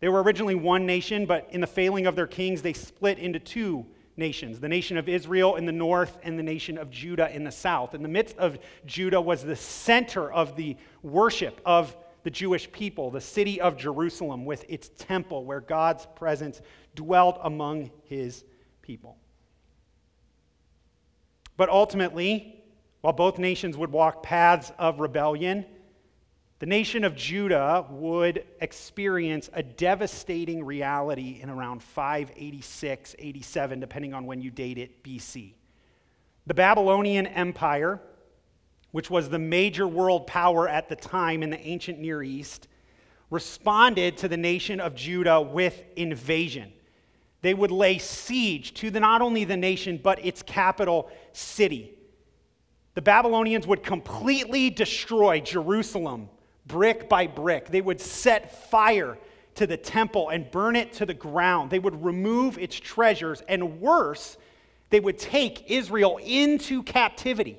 They 0.00 0.08
were 0.08 0.22
originally 0.22 0.54
one 0.54 0.86
nation, 0.86 1.26
but 1.26 1.48
in 1.50 1.60
the 1.60 1.66
failing 1.66 2.06
of 2.06 2.16
their 2.16 2.26
kings, 2.26 2.62
they 2.62 2.72
split 2.72 3.18
into 3.18 3.38
two 3.38 3.86
nations 4.16 4.60
the 4.60 4.68
nation 4.68 4.96
of 4.96 5.08
Israel 5.08 5.56
in 5.56 5.66
the 5.66 5.72
north 5.72 6.18
and 6.22 6.38
the 6.38 6.42
nation 6.42 6.78
of 6.78 6.90
Judah 6.90 7.34
in 7.34 7.44
the 7.44 7.52
south. 7.52 7.94
In 7.94 8.02
the 8.02 8.08
midst 8.08 8.36
of 8.38 8.58
Judah 8.86 9.20
was 9.20 9.42
the 9.42 9.56
center 9.56 10.30
of 10.32 10.56
the 10.56 10.76
worship 11.02 11.60
of 11.64 11.96
the 12.22 12.30
Jewish 12.30 12.70
people, 12.70 13.10
the 13.10 13.20
city 13.20 13.60
of 13.60 13.76
Jerusalem 13.76 14.44
with 14.44 14.64
its 14.68 14.90
temple 14.98 15.44
where 15.44 15.60
God's 15.60 16.06
presence 16.14 16.60
dwelt 16.94 17.38
among 17.42 17.90
his 18.04 18.44
people. 18.82 19.16
But 21.60 21.68
ultimately, 21.68 22.62
while 23.02 23.12
both 23.12 23.38
nations 23.38 23.76
would 23.76 23.92
walk 23.92 24.22
paths 24.22 24.72
of 24.78 24.98
rebellion, 24.98 25.66
the 26.58 26.64
nation 26.64 27.04
of 27.04 27.14
Judah 27.14 27.84
would 27.90 28.46
experience 28.62 29.50
a 29.52 29.62
devastating 29.62 30.64
reality 30.64 31.38
in 31.42 31.50
around 31.50 31.82
586, 31.82 33.14
87, 33.18 33.78
depending 33.78 34.14
on 34.14 34.24
when 34.24 34.40
you 34.40 34.50
date 34.50 34.78
it, 34.78 35.04
BC. 35.04 35.52
The 36.46 36.54
Babylonian 36.54 37.26
Empire, 37.26 38.00
which 38.92 39.10
was 39.10 39.28
the 39.28 39.38
major 39.38 39.86
world 39.86 40.26
power 40.26 40.66
at 40.66 40.88
the 40.88 40.96
time 40.96 41.42
in 41.42 41.50
the 41.50 41.60
ancient 41.60 41.98
Near 41.98 42.22
East, 42.22 42.68
responded 43.28 44.16
to 44.16 44.28
the 44.28 44.38
nation 44.38 44.80
of 44.80 44.94
Judah 44.94 45.42
with 45.42 45.84
invasion. 45.94 46.72
They 47.42 47.54
would 47.54 47.70
lay 47.70 47.98
siege 47.98 48.74
to 48.74 48.90
the, 48.90 49.00
not 49.00 49.22
only 49.22 49.44
the 49.44 49.56
nation, 49.56 49.98
but 50.02 50.24
its 50.24 50.42
capital 50.42 51.10
city. 51.32 51.94
The 52.94 53.02
Babylonians 53.02 53.66
would 53.66 53.82
completely 53.82 54.68
destroy 54.68 55.40
Jerusalem 55.40 56.28
brick 56.66 57.08
by 57.08 57.26
brick. 57.26 57.68
They 57.68 57.80
would 57.80 58.00
set 58.00 58.68
fire 58.68 59.18
to 59.54 59.66
the 59.66 59.76
temple 59.76 60.28
and 60.28 60.50
burn 60.50 60.76
it 60.76 60.92
to 60.94 61.06
the 61.06 61.14
ground. 61.14 61.70
They 61.70 61.78
would 61.78 62.04
remove 62.04 62.58
its 62.58 62.78
treasures, 62.78 63.42
and 63.48 63.80
worse, 63.80 64.36
they 64.90 65.00
would 65.00 65.18
take 65.18 65.70
Israel 65.70 66.18
into 66.22 66.82
captivity 66.82 67.58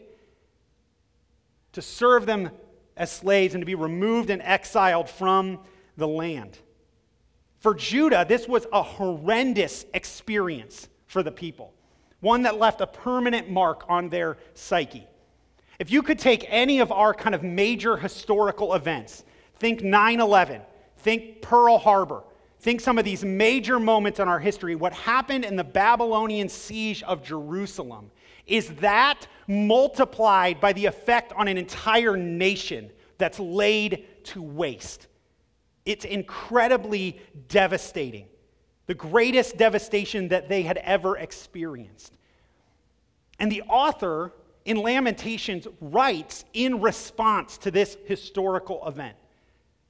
to 1.74 1.82
serve 1.82 2.26
them 2.26 2.52
as 2.98 3.12
slaves 3.12 3.54
and 3.54 3.62
to 3.62 3.66
be 3.66 3.76
removed 3.76 4.30
and 4.30 4.42
exiled 4.42 5.10
from 5.10 5.60
the 5.98 6.08
land. 6.08 6.58
For 7.62 7.76
Judah, 7.76 8.26
this 8.28 8.48
was 8.48 8.66
a 8.74 8.82
horrendous 8.82 9.86
experience 9.94 10.90
for 11.06 11.22
the 11.22 11.32
people, 11.32 11.74
one 12.20 12.42
that 12.42 12.58
left 12.58 12.82
a 12.82 12.88
permanent 12.88 13.52
mark 13.52 13.86
on 13.88 14.10
their 14.10 14.38
psyche. 14.56 15.08
If 15.78 15.92
you 15.92 16.02
could 16.02 16.18
take 16.18 16.44
any 16.50 16.80
of 16.80 16.92
our 16.92 17.14
kind 17.14 17.36
of 17.36 17.44
major 17.44 17.98
historical 17.98 18.74
events, 18.74 19.24
think 19.56 19.84
9 19.84 20.20
11, 20.20 20.62
think 20.98 21.44
Pearl 21.44 21.78
Harbor, 21.78 22.24
think 22.60 22.82
some 22.82 22.98
of 22.98 23.06
these 23.06 23.24
major 23.24 23.80
moments 23.80 24.20
in 24.20 24.28
our 24.28 24.40
history, 24.40 24.74
what 24.74 24.94
happened 24.94 25.46
in 25.46 25.56
the 25.56 25.64
Babylonian 25.64 26.50
siege 26.50 27.04
of 27.04 27.24
Jerusalem 27.24 28.10
is 28.48 28.70
that 28.76 29.28
multiplied 29.48 30.60
by 30.60 30.74
the 30.74 30.88
effect 30.88 31.32
on 31.34 31.48
an 31.48 31.60
entire 31.60 32.18
nation 32.18 32.90
that's 33.20 33.40
laid 33.40 34.08
to 34.24 34.42
waste. 34.42 35.06
It's 35.86 36.06
incredibly 36.06 37.20
devastating, 37.48 38.28
the 38.88 38.94
greatest 38.94 39.58
devastation 39.58 40.28
that 40.30 40.50
they 40.50 40.62
had 40.62 40.78
ever 40.78 41.18
experienced. 41.18 42.14
And 43.40 43.52
the 43.52 43.64
author 43.64 44.34
in 44.66 44.78
Lamentations 44.78 45.68
writes 45.80 46.46
in 46.54 46.82
response 46.82 47.58
to 47.60 47.72
this 47.72 47.98
historical 48.06 48.88
event. 48.88 49.18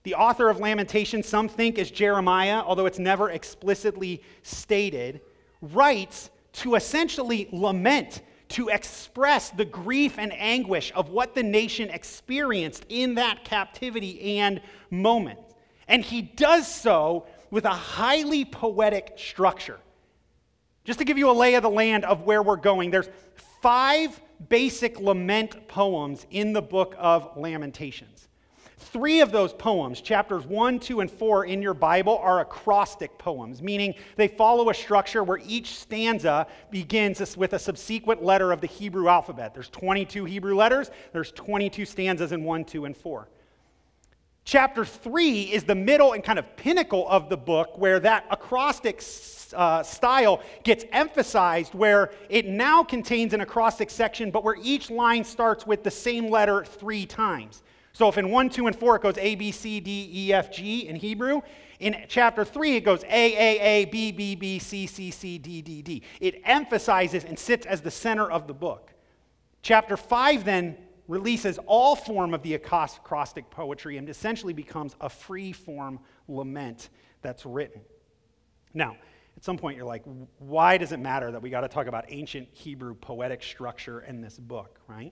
The 0.04 0.16
author 0.16 0.50
of 0.50 0.60
Lamentations, 0.60 1.28
some 1.28 1.48
think 1.48 1.78
is 1.78 1.92
Jeremiah, 1.92 2.62
although 2.66 2.86
it's 2.86 2.98
never 2.98 3.30
explicitly 3.30 4.24
stated, 4.42 5.22
writes 5.62 6.32
to 6.54 6.76
essentially 6.76 7.50
lament, 7.52 8.22
to 8.50 8.70
express 8.70 9.50
the 9.52 9.66
grief 9.66 10.18
and 10.18 10.34
anguish 10.34 10.92
of 10.96 11.10
what 11.10 11.36
the 11.36 11.44
nation 11.44 11.90
experienced 11.90 12.86
in 12.90 13.16
that 13.16 13.44
captivity 13.44 14.40
and 14.40 14.62
moment. 14.90 15.40
And 15.88 16.04
he 16.04 16.22
does 16.22 16.68
so 16.68 17.26
with 17.50 17.66
a 17.66 17.70
highly 17.70 18.46
poetic 18.46 19.14
structure. 19.18 19.80
Just 20.84 21.00
to 21.00 21.06
give 21.06 21.18
you 21.18 21.30
a 21.30 21.34
lay 21.34 21.56
of 21.56 21.64
the 21.64 21.70
land 21.70 22.06
of 22.06 22.24
where 22.24 22.42
we're 22.42 22.56
going, 22.56 22.92
there's 22.92 23.10
five 23.62 24.20
basic 24.50 25.00
lament 25.00 25.68
poems 25.68 26.26
in 26.32 26.54
the 26.54 26.62
book 26.62 26.96
of 26.98 27.38
Lamentations. 27.38 28.28
Three 28.78 29.22
of 29.22 29.32
those 29.32 29.54
poems, 29.54 30.02
chapters 30.02 30.46
1, 30.46 30.80
2, 30.80 31.02
and 31.02 31.12
4 31.12 31.46
in 31.46 31.62
your 31.62 31.76
Bible, 31.76 32.18
are 32.18 32.40
acrostic 32.40 33.18
poems, 33.20 33.62
meaning 33.62 33.94
they 34.16 34.28
follow 34.28 34.70
a 34.70 34.74
structure 34.74 35.24
where 35.24 35.40
each 35.46 35.76
stanza 35.78 36.48
begins 36.72 37.38
with 37.38 37.54
a 37.54 37.60
subsequent 37.60 38.24
letter 38.24 38.52
of 38.52 38.60
the 38.60 38.68
Hebrew 38.68 39.08
alphabet. 39.08 39.54
There's 39.54 39.70
22 39.70 40.26
Hebrew 40.26 40.56
letters, 40.56 40.90
there's 41.14 41.32
22 41.32 41.86
stanzas 41.86 42.32
in 42.32 42.44
1, 42.44 42.66
2, 42.66 42.86
and 42.86 42.98
4. 42.98 43.30
Chapter 44.44 44.84
3 44.84 45.44
is 45.44 45.64
the 45.64 45.76
middle 45.76 46.14
and 46.14 46.24
kind 46.24 46.40
of 46.40 46.56
pinnacle 46.56 47.08
of 47.08 47.30
the 47.30 47.38
book 47.38 47.78
where 47.78 48.00
that 48.00 48.26
acrostic 48.32 49.04
uh, 49.54 49.84
style 49.84 50.42
gets 50.64 50.84
emphasized, 50.92 51.74
where 51.74 52.12
it 52.30 52.48
now 52.48 52.84
contains 52.84 53.34
an 53.34 53.42
acrostic 53.42 53.90
section, 53.90 54.32
but 54.32 54.44
where 54.44 54.58
each 54.62 54.90
line 54.90 55.24
starts 55.24 55.68
with 55.68 55.84
the 55.84 55.92
same 55.92 56.30
letter 56.30 56.66
three 56.66 57.06
times. 57.06 57.62
So 57.94 58.08
if 58.08 58.18
in 58.18 58.32
1, 58.32 58.50
2, 58.50 58.68
and 58.68 58.76
4 58.76 58.96
it 58.96 59.02
goes 59.02 59.18
A, 59.18 59.36
B, 59.36 59.52
C, 59.52 59.80
D, 59.80 60.10
E, 60.12 60.34
F, 60.34 60.52
G 60.52 60.88
in 60.88 60.96
Hebrew, 60.96 61.42
in 61.80 62.06
chapter 62.08 62.46
3 62.46 62.78
it 62.78 62.82
goes 62.82 63.04
A, 63.04 63.08
A, 63.10 63.60
A, 63.60 63.86
B, 63.86 64.12
B, 64.12 64.36
B, 64.36 64.60
C, 64.60 64.88
C, 64.88 65.12
C, 65.12 65.38
D, 65.38 65.62
D, 65.62 65.82
D. 65.82 66.02
It 66.20 66.42
emphasizes 66.46 67.26
and 67.26 67.38
sits 67.38 67.66
as 67.66 67.82
the 67.82 67.92
center 67.92 68.32
of 68.32 68.48
the 68.48 68.54
book. 68.54 68.94
Chapter 69.62 69.98
5 69.98 70.46
then 70.46 70.78
releases 71.12 71.60
all 71.68 71.94
form 71.94 72.34
of 72.34 72.42
the 72.42 72.54
acrostic 72.54 73.50
poetry 73.50 73.98
and 73.98 74.08
essentially 74.08 74.54
becomes 74.54 74.96
a 75.02 75.10
free 75.10 75.52
form 75.52 76.00
lament 76.30 76.88
that's 77.22 77.46
written. 77.46 77.82
Now, 78.74 78.96
at 79.36 79.44
some 79.44 79.58
point 79.58 79.76
you're 79.76 79.86
like, 79.86 80.04
why 80.40 80.78
does 80.78 80.94
it 80.94 81.02
matter 81.02 81.30
that 81.30 81.42
we 81.42 81.50
got 81.50 81.62
to 81.62 81.68
talk 81.68 81.88
about 81.88 82.06
ancient 82.08 82.48
Hebrew 82.54 82.96
poetic 82.96 83.44
structure 83.44 84.00
in 84.00 84.22
this 84.22 84.40
book, 84.40 84.80
right? 84.88 85.12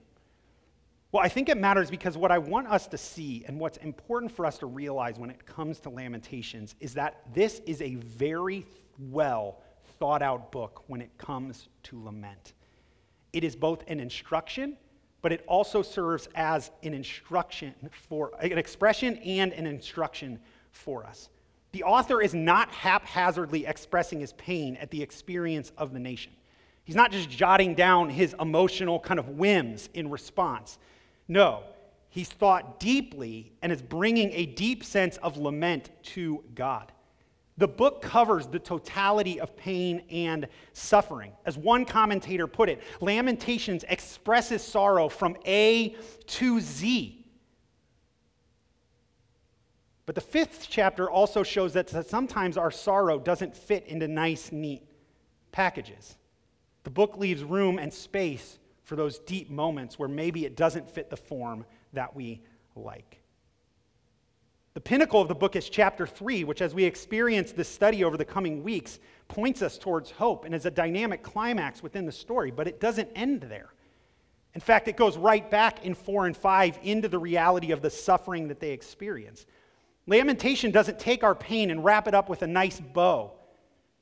Well, 1.12 1.22
I 1.22 1.28
think 1.28 1.50
it 1.50 1.58
matters 1.58 1.90
because 1.90 2.16
what 2.16 2.30
I 2.30 2.38
want 2.38 2.68
us 2.68 2.86
to 2.86 2.96
see 2.96 3.44
and 3.46 3.60
what's 3.60 3.76
important 3.78 4.32
for 4.32 4.46
us 4.46 4.56
to 4.58 4.66
realize 4.66 5.18
when 5.18 5.28
it 5.28 5.44
comes 5.44 5.80
to 5.80 5.90
Lamentations 5.90 6.76
is 6.80 6.94
that 6.94 7.20
this 7.34 7.60
is 7.66 7.82
a 7.82 7.96
very 7.96 8.64
well 8.98 9.60
thought 9.98 10.22
out 10.22 10.50
book 10.50 10.82
when 10.86 11.02
it 11.02 11.10
comes 11.18 11.68
to 11.82 12.02
lament. 12.02 12.54
It 13.34 13.44
is 13.44 13.54
both 13.54 13.84
an 13.86 14.00
instruction, 14.00 14.78
but 15.22 15.32
it 15.32 15.44
also 15.46 15.82
serves 15.82 16.28
as 16.34 16.70
an 16.82 16.94
instruction 16.94 17.74
for 18.08 18.32
an 18.40 18.58
expression 18.58 19.16
and 19.18 19.52
an 19.52 19.66
instruction 19.66 20.38
for 20.72 21.04
us. 21.04 21.28
The 21.72 21.84
author 21.84 22.20
is 22.20 22.34
not 22.34 22.70
haphazardly 22.70 23.66
expressing 23.66 24.20
his 24.20 24.32
pain 24.34 24.76
at 24.76 24.90
the 24.90 25.02
experience 25.02 25.72
of 25.76 25.92
the 25.92 26.00
nation. 26.00 26.32
He's 26.84 26.96
not 26.96 27.12
just 27.12 27.30
jotting 27.30 27.74
down 27.74 28.10
his 28.10 28.34
emotional 28.40 28.98
kind 28.98 29.20
of 29.20 29.28
whims 29.28 29.88
in 29.94 30.10
response. 30.10 30.78
No, 31.28 31.62
he's 32.08 32.28
thought 32.28 32.80
deeply 32.80 33.52
and 33.62 33.70
is 33.70 33.82
bringing 33.82 34.32
a 34.32 34.46
deep 34.46 34.82
sense 34.82 35.16
of 35.18 35.36
lament 35.36 35.90
to 36.02 36.42
God. 36.54 36.90
The 37.60 37.68
book 37.68 38.00
covers 38.00 38.46
the 38.46 38.58
totality 38.58 39.38
of 39.38 39.54
pain 39.54 40.02
and 40.10 40.48
suffering. 40.72 41.32
As 41.44 41.58
one 41.58 41.84
commentator 41.84 42.46
put 42.46 42.70
it, 42.70 42.82
Lamentations 43.02 43.84
expresses 43.86 44.64
sorrow 44.64 45.10
from 45.10 45.36
A 45.46 45.94
to 46.26 46.60
Z. 46.60 47.26
But 50.06 50.14
the 50.14 50.22
fifth 50.22 50.68
chapter 50.70 51.10
also 51.10 51.42
shows 51.42 51.74
that 51.74 51.90
sometimes 52.08 52.56
our 52.56 52.70
sorrow 52.70 53.18
doesn't 53.18 53.54
fit 53.54 53.84
into 53.86 54.08
nice, 54.08 54.50
neat 54.50 54.82
packages. 55.52 56.16
The 56.84 56.90
book 56.90 57.18
leaves 57.18 57.44
room 57.44 57.78
and 57.78 57.92
space 57.92 58.58
for 58.84 58.96
those 58.96 59.18
deep 59.18 59.50
moments 59.50 59.98
where 59.98 60.08
maybe 60.08 60.46
it 60.46 60.56
doesn't 60.56 60.90
fit 60.90 61.10
the 61.10 61.16
form 61.18 61.66
that 61.92 62.16
we 62.16 62.40
like. 62.74 63.19
The 64.72 64.80
pinnacle 64.80 65.20
of 65.20 65.26
the 65.26 65.34
book 65.34 65.56
is 65.56 65.68
chapter 65.68 66.06
3, 66.06 66.44
which, 66.44 66.62
as 66.62 66.74
we 66.74 66.84
experience 66.84 67.50
this 67.50 67.68
study 67.68 68.04
over 68.04 68.16
the 68.16 68.24
coming 68.24 68.62
weeks, 68.62 69.00
points 69.26 69.62
us 69.62 69.76
towards 69.76 70.12
hope 70.12 70.44
and 70.44 70.54
is 70.54 70.64
a 70.64 70.70
dynamic 70.70 71.24
climax 71.24 71.82
within 71.82 72.06
the 72.06 72.12
story, 72.12 72.52
but 72.52 72.68
it 72.68 72.78
doesn't 72.78 73.08
end 73.16 73.42
there. 73.42 73.70
In 74.54 74.60
fact, 74.60 74.86
it 74.86 74.96
goes 74.96 75.16
right 75.16 75.48
back 75.50 75.84
in 75.84 75.94
4 75.94 76.26
and 76.26 76.36
5 76.36 76.78
into 76.82 77.08
the 77.08 77.18
reality 77.18 77.72
of 77.72 77.82
the 77.82 77.90
suffering 77.90 78.46
that 78.48 78.60
they 78.60 78.70
experience. 78.70 79.44
Lamentation 80.06 80.70
doesn't 80.70 81.00
take 81.00 81.24
our 81.24 81.34
pain 81.34 81.70
and 81.70 81.84
wrap 81.84 82.06
it 82.06 82.14
up 82.14 82.28
with 82.28 82.42
a 82.42 82.46
nice 82.46 82.78
bow, 82.78 83.32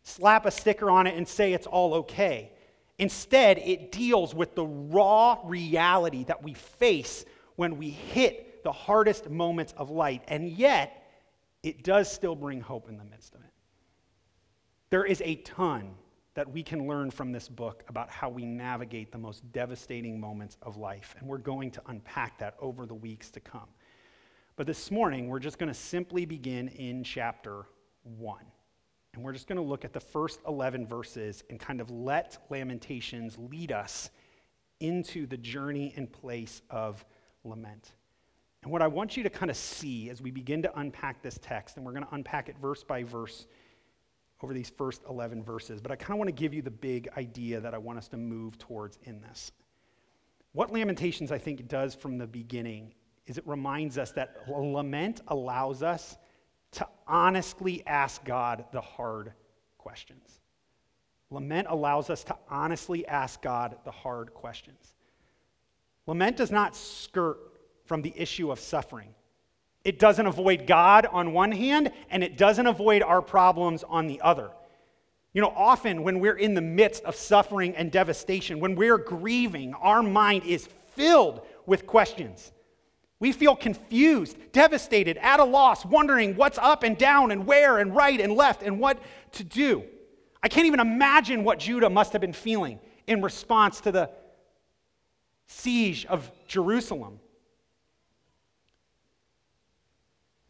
slap 0.03 0.45
a 0.45 0.51
sticker 0.51 0.91
on 0.91 1.07
it, 1.07 1.17
and 1.17 1.27
say 1.27 1.55
it's 1.55 1.67
all 1.67 1.95
okay. 1.95 2.53
Instead, 2.99 3.59
it 3.59 3.91
deals 3.91 4.35
with 4.35 4.55
the 4.55 4.67
raw 4.67 5.39
reality 5.45 6.25
that 6.25 6.43
we 6.43 6.53
face 6.53 7.25
when 7.57 7.79
we 7.79 7.89
hit 7.89 8.48
the 8.63 8.73
hardest 8.73 9.31
moments 9.31 9.75
of 9.77 9.91
light, 9.91 10.23
and 10.29 10.49
yet 10.49 11.05
it 11.63 11.83
does 11.83 12.11
still 12.11 12.37
bring 12.37 12.61
hope 12.61 12.89
in 12.89 12.97
the 12.97 13.05
midst 13.05 13.35
of 13.35 13.41
it. 13.41 13.51
There 14.91 15.05
is 15.05 15.23
a 15.25 15.37
ton 15.37 15.95
that 16.35 16.51
we 16.51 16.63
can 16.63 16.87
learn 16.87 17.11
from 17.11 17.33
this 17.33 17.49
book 17.49 17.83
about 17.89 18.09
how 18.11 18.29
we 18.29 18.45
navigate 18.45 19.11
the 19.11 19.19
most 19.19 19.51
devastating 19.53 20.21
moments 20.21 20.57
of 20.63 20.77
life, 20.77 21.17
and 21.19 21.29
we're 21.29 21.39
going 21.39 21.71
to 21.73 21.83
unpack 21.87 22.39
that 22.39 22.55
over 22.61 22.87
the 22.87 22.95
weeks 22.95 23.31
to 23.33 23.41
come. 23.41 23.69
But 24.57 24.67
this 24.67 24.91
morning, 24.91 25.29
we're 25.29 25.39
just 25.41 25.59
going 25.59 25.69
to 25.69 25.79
simply 25.79 26.25
begin 26.25 26.69
in 26.69 27.05
chapter 27.05 27.67
1. 28.03 28.45
And 29.15 29.25
we're 29.25 29.33
just 29.33 29.49
going 29.49 29.57
to 29.57 29.63
look 29.63 29.85
at 29.85 29.93
the 29.93 30.01
first 30.01 30.41
11 30.47 30.87
verses 30.87 31.43
and 31.51 31.59
kind 31.59 31.81
of 31.81 31.91
let 31.91 32.39
Lamentations 32.51 33.37
lead 33.37 33.73
us 33.73 34.11
into 34.81 35.27
the 35.27 35.37
journey 35.37 35.93
and 35.97 36.13
place 36.13 36.63
of 36.71 37.05
lament. 37.45 37.93
And 38.69 38.73
what 38.75 38.83
I 38.83 38.87
want 38.87 39.17
you 39.17 39.23
to 39.23 39.31
kind 39.31 39.51
of 39.51 39.57
see 39.57 40.11
as 40.11 40.21
we 40.21 40.31
begin 40.31 40.61
to 40.61 40.79
unpack 40.79 41.23
this 41.23 41.39
text, 41.41 41.79
and 41.79 41.87
we're 41.87 41.93
going 41.93 42.05
to 42.05 42.15
unpack 42.15 42.51
it 42.51 42.57
verse 42.61 42.85
by 42.85 43.03
verse 43.03 43.47
over 44.43 44.53
these 44.53 44.69
first 44.69 45.01
11 45.09 45.43
verses, 45.43 45.81
but 45.81 45.91
I 45.91 45.97
kind 45.97 46.11
of 46.11 46.19
want 46.19 46.29
to 46.29 46.35
give 46.35 46.53
you 46.53 46.61
the 46.61 46.71
big 46.71 47.09
idea 47.17 47.61
that 47.61 47.73
I 47.73 47.79
want 47.79 47.97
us 47.97 48.09
to 48.09 48.19
move 48.19 48.59
towards 48.59 48.99
in 49.05 49.23
this. 49.23 49.53
What 50.53 50.71
Lamentations, 50.71 51.33
I 51.33 51.39
think, 51.39 51.67
does 51.67 51.95
from 51.95 52.19
the 52.19 52.27
beginning 52.27 52.93
is 53.27 53.39
it 53.39 53.47
reminds 53.47 53.97
us 53.97 54.11
that 54.11 54.37
lament 54.47 55.23
allows 55.29 55.83
us 55.83 56.19
to 56.73 56.87
honestly 57.07 57.83
ask 57.87 58.23
God 58.23 58.67
the 58.73 58.83
hard 58.83 59.33
questions. 59.79 60.41
Lament 61.31 61.69
allows 61.71 62.11
us 62.11 62.23
to 62.25 62.37
honestly 62.51 63.09
ask 63.09 63.41
God 63.41 63.79
the 63.87 63.93
hard 63.93 64.35
questions. 64.35 64.95
Lament 66.07 66.37
does 66.37 66.51
not 66.51 66.77
skirt 66.77 67.39
from 67.89 68.03
the 68.03 68.13
issue 68.15 68.53
of 68.53 68.61
suffering, 68.61 69.15
It 69.85 69.99
doesn't 69.99 70.27
avoid 70.27 70.67
God 70.67 71.07
on 71.07 71.33
one 71.33 71.51
hand, 71.51 71.93
and 72.11 72.23
it 72.23 72.37
doesn't 72.37 72.67
avoid 72.67 73.03
our 73.03 73.23
problems 73.23 73.83
on 73.85 74.07
the 74.07 74.21
other. 74.21 74.51
You 75.33 75.41
know, 75.41 75.53
often 75.57 76.03
when 76.03 76.21
we're 76.21 76.37
in 76.37 76.53
the 76.55 76.61
midst 76.61 77.05
of 77.05 77.17
suffering 77.17 77.75
and 77.75 77.91
devastation, 77.91 78.61
when 78.61 78.75
we're 78.75 78.99
grieving, 78.99 79.73
our 79.75 80.03
mind 80.03 80.45
is 80.45 80.69
filled 80.95 81.41
with 81.65 81.87
questions. 81.87 82.53
We 83.21 83.33
feel 83.33 83.57
confused, 83.57 84.37
devastated, 84.53 85.17
at 85.19 85.41
a 85.41 85.45
loss, 85.45 85.85
wondering 85.87 86.37
what's 86.37 86.59
up 86.59 86.83
and 86.83 86.99
down 86.99 87.31
and 87.31 87.47
where 87.47 87.79
and 87.79 87.95
right 87.95 88.21
and 88.21 88.35
left 88.35 88.63
and 88.63 88.79
what 88.79 88.99
to 89.33 89.45
do. 89.45 89.85
I 90.43 90.49
can't 90.49 90.67
even 90.67 90.81
imagine 90.81 91.45
what 91.45 91.59
Judah 91.59 91.89
must 91.89 92.13
have 92.13 92.21
been 92.21 92.33
feeling 92.33 92.79
in 93.07 93.23
response 93.23 93.81
to 93.83 93.93
the 93.93 94.11
siege 95.47 96.05
of 96.07 96.31
Jerusalem. 96.47 97.21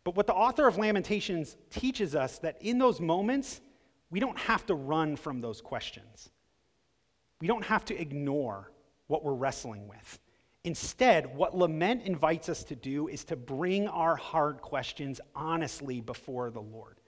But 0.08 0.16
what 0.16 0.26
the 0.26 0.32
author 0.32 0.66
of 0.66 0.78
Lamentations 0.78 1.58
teaches 1.68 2.14
us 2.14 2.38
that 2.38 2.56
in 2.62 2.78
those 2.78 2.98
moments, 2.98 3.60
we 4.08 4.20
don't 4.20 4.38
have 4.38 4.64
to 4.64 4.74
run 4.74 5.16
from 5.16 5.42
those 5.42 5.60
questions. 5.60 6.30
We 7.42 7.46
don't 7.46 7.66
have 7.66 7.84
to 7.84 8.00
ignore 8.00 8.72
what 9.08 9.22
we're 9.22 9.34
wrestling 9.34 9.86
with. 9.86 10.18
Instead, 10.64 11.36
what 11.36 11.54
lament 11.54 12.04
invites 12.04 12.48
us 12.48 12.64
to 12.64 12.74
do 12.74 13.08
is 13.08 13.22
to 13.24 13.36
bring 13.36 13.86
our 13.86 14.16
hard 14.16 14.62
questions 14.62 15.20
honestly 15.34 16.00
before 16.00 16.50
the 16.50 16.62
Lord. 16.62 17.02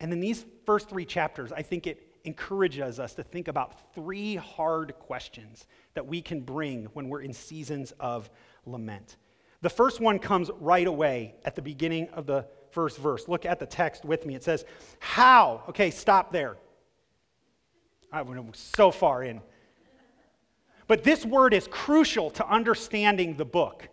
And 0.00 0.10
in 0.10 0.18
these 0.18 0.46
first 0.64 0.88
three 0.88 1.04
chapters, 1.04 1.52
I 1.52 1.60
think 1.60 1.86
it 1.86 2.16
encourages 2.24 2.98
us 2.98 3.12
to 3.16 3.22
think 3.22 3.48
about 3.48 3.94
three 3.94 4.36
hard 4.36 4.94
questions 5.00 5.66
that 5.92 6.06
we 6.06 6.22
can 6.22 6.40
bring 6.40 6.86
when 6.94 7.10
we're 7.10 7.20
in 7.20 7.34
seasons 7.34 7.92
of 8.00 8.30
lament. 8.64 9.18
The 9.62 9.70
first 9.70 10.00
one 10.00 10.18
comes 10.18 10.50
right 10.60 10.86
away 10.86 11.36
at 11.44 11.54
the 11.54 11.62
beginning 11.62 12.08
of 12.10 12.26
the 12.26 12.46
first 12.72 12.98
verse. 12.98 13.28
Look 13.28 13.46
at 13.46 13.60
the 13.60 13.66
text 13.66 14.04
with 14.04 14.26
me. 14.26 14.34
It 14.34 14.42
says, 14.42 14.64
How? 14.98 15.62
Okay, 15.68 15.90
stop 15.90 16.32
there. 16.32 16.56
I 18.12 18.22
went 18.22 18.56
so 18.56 18.90
far 18.90 19.22
in. 19.22 19.40
But 20.88 21.04
this 21.04 21.24
word 21.24 21.54
is 21.54 21.68
crucial 21.68 22.30
to 22.32 22.46
understanding 22.46 23.36
the 23.36 23.44
book. 23.44 23.88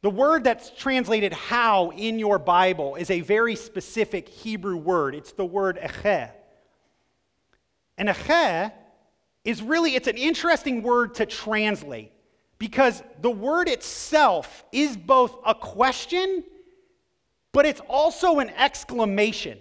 The 0.00 0.10
word 0.10 0.44
that's 0.44 0.70
translated 0.70 1.32
how 1.32 1.90
in 1.90 2.18
your 2.18 2.38
Bible 2.38 2.96
is 2.96 3.10
a 3.10 3.20
very 3.20 3.54
specific 3.56 4.28
Hebrew 4.28 4.76
word. 4.76 5.14
It's 5.14 5.32
the 5.32 5.44
word 5.44 5.78
echeh. 5.80 6.30
And 7.96 8.08
echeh 8.08 8.72
is 9.44 9.62
really, 9.62 9.94
it's 9.94 10.08
an 10.08 10.16
interesting 10.16 10.82
word 10.82 11.14
to 11.16 11.26
translate 11.26 12.12
because 12.58 13.02
the 13.20 13.30
word 13.30 13.68
itself 13.68 14.64
is 14.72 14.96
both 14.96 15.36
a 15.44 15.54
question, 15.54 16.44
but 17.52 17.66
it's 17.66 17.80
also 17.88 18.38
an 18.38 18.50
exclamation. 18.50 19.58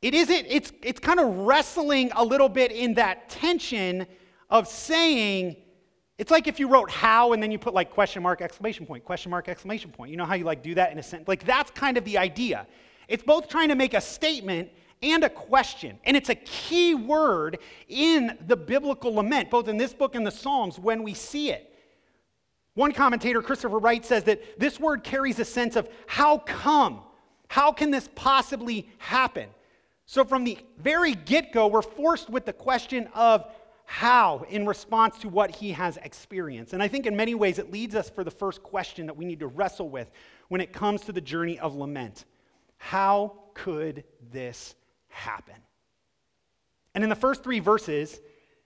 It 0.00 0.14
isn't, 0.14 0.46
it's, 0.48 0.72
it's 0.82 0.98
kind 0.98 1.20
of 1.20 1.28
wrestling 1.38 2.10
a 2.14 2.24
little 2.24 2.48
bit 2.48 2.72
in 2.72 2.94
that 2.94 3.28
tension 3.28 4.06
of 4.50 4.66
saying, 4.66 5.56
it's 6.18 6.30
like 6.30 6.46
if 6.46 6.60
you 6.60 6.68
wrote 6.68 6.90
how 6.90 7.32
and 7.32 7.42
then 7.42 7.50
you 7.50 7.58
put 7.58 7.72
like 7.72 7.90
question 7.90 8.22
mark, 8.22 8.42
exclamation 8.42 8.84
point, 8.84 9.04
question 9.04 9.30
mark, 9.30 9.48
exclamation 9.48 9.90
point. 9.90 10.10
You 10.10 10.16
know 10.16 10.24
how 10.24 10.34
you 10.34 10.44
like 10.44 10.62
do 10.62 10.74
that 10.74 10.92
in 10.92 10.98
a 10.98 11.02
sentence? 11.02 11.28
Like 11.28 11.44
that's 11.44 11.70
kind 11.70 11.96
of 11.96 12.04
the 12.04 12.18
idea. 12.18 12.66
It's 13.08 13.22
both 13.22 13.48
trying 13.48 13.68
to 13.68 13.74
make 13.74 13.94
a 13.94 14.00
statement 14.00 14.70
and 15.02 15.24
a 15.24 15.28
question. 15.28 15.98
And 16.04 16.16
it's 16.16 16.28
a 16.28 16.34
key 16.34 16.94
word 16.94 17.58
in 17.88 18.38
the 18.46 18.56
biblical 18.56 19.14
lament, 19.14 19.50
both 19.50 19.68
in 19.68 19.76
this 19.76 19.92
book 19.92 20.14
and 20.14 20.26
the 20.26 20.30
Psalms 20.30 20.78
when 20.78 21.02
we 21.02 21.14
see 21.14 21.50
it. 21.50 21.68
One 22.74 22.92
commentator, 22.92 23.42
Christopher 23.42 23.78
Wright, 23.78 24.04
says 24.04 24.24
that 24.24 24.58
this 24.58 24.80
word 24.80 25.04
carries 25.04 25.38
a 25.38 25.44
sense 25.44 25.76
of 25.76 25.88
how 26.06 26.38
come? 26.38 27.00
How 27.48 27.70
can 27.72 27.90
this 27.90 28.08
possibly 28.14 28.88
happen? 28.98 29.48
So, 30.06 30.24
from 30.24 30.44
the 30.44 30.58
very 30.78 31.14
get 31.14 31.52
go, 31.52 31.66
we're 31.66 31.82
forced 31.82 32.30
with 32.30 32.46
the 32.46 32.52
question 32.52 33.08
of 33.14 33.46
how 33.84 34.46
in 34.48 34.66
response 34.66 35.18
to 35.18 35.28
what 35.28 35.54
he 35.54 35.72
has 35.72 35.98
experienced. 35.98 36.72
And 36.72 36.82
I 36.82 36.88
think 36.88 37.04
in 37.04 37.14
many 37.14 37.34
ways 37.34 37.58
it 37.58 37.70
leads 37.70 37.94
us 37.94 38.08
for 38.08 38.24
the 38.24 38.30
first 38.30 38.62
question 38.62 39.06
that 39.06 39.16
we 39.16 39.26
need 39.26 39.40
to 39.40 39.48
wrestle 39.48 39.90
with 39.90 40.10
when 40.48 40.62
it 40.62 40.72
comes 40.72 41.02
to 41.02 41.12
the 41.12 41.20
journey 41.20 41.58
of 41.58 41.74
lament. 41.74 42.24
How 42.78 43.34
could 43.52 44.04
this 44.30 44.74
happen? 45.12 45.54
And 46.94 47.04
in 47.04 47.10
the 47.10 47.16
first 47.16 47.42
three 47.42 47.60
verses, 47.60 48.20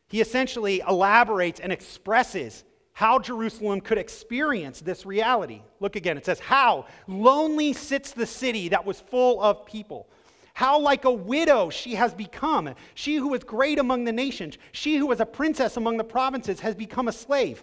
he 0.09 0.21
essentially 0.21 0.83
elaborates 0.87 1.61
and 1.61 1.73
expresses 1.73 2.65
how 2.93 3.19
Jerusalem 3.19 3.81
could 3.83 3.99
experience 3.99 4.81
this 4.81 5.05
reality. 5.05 5.61
Look 5.81 5.97
again, 5.97 6.17
it 6.17 6.25
says, 6.25 6.41
How 6.41 6.87
lonely 7.07 7.73
sits 7.75 8.13
the 8.13 8.27
city 8.27 8.71
that 8.71 8.87
was 8.87 9.01
full 9.01 9.43
of 9.43 9.67
people. 9.67 10.09
How 10.55 10.81
like 10.81 11.05
a 11.05 11.13
widow 11.13 11.69
she 11.69 11.97
has 11.97 12.15
become. 12.15 12.75
She 12.95 13.17
who 13.17 13.29
was 13.29 13.45
great 13.45 13.79
among 13.79 14.05
the 14.05 14.13
nations, 14.13 14.57
she 14.73 14.97
who 14.97 15.07
was 15.07 15.21
a 15.21 15.27
princess 15.27 15.77
among 15.77 15.99
the 15.99 16.05
provinces, 16.05 16.61
has 16.61 16.75
become 16.75 17.09
a 17.09 17.13
slave. 17.13 17.63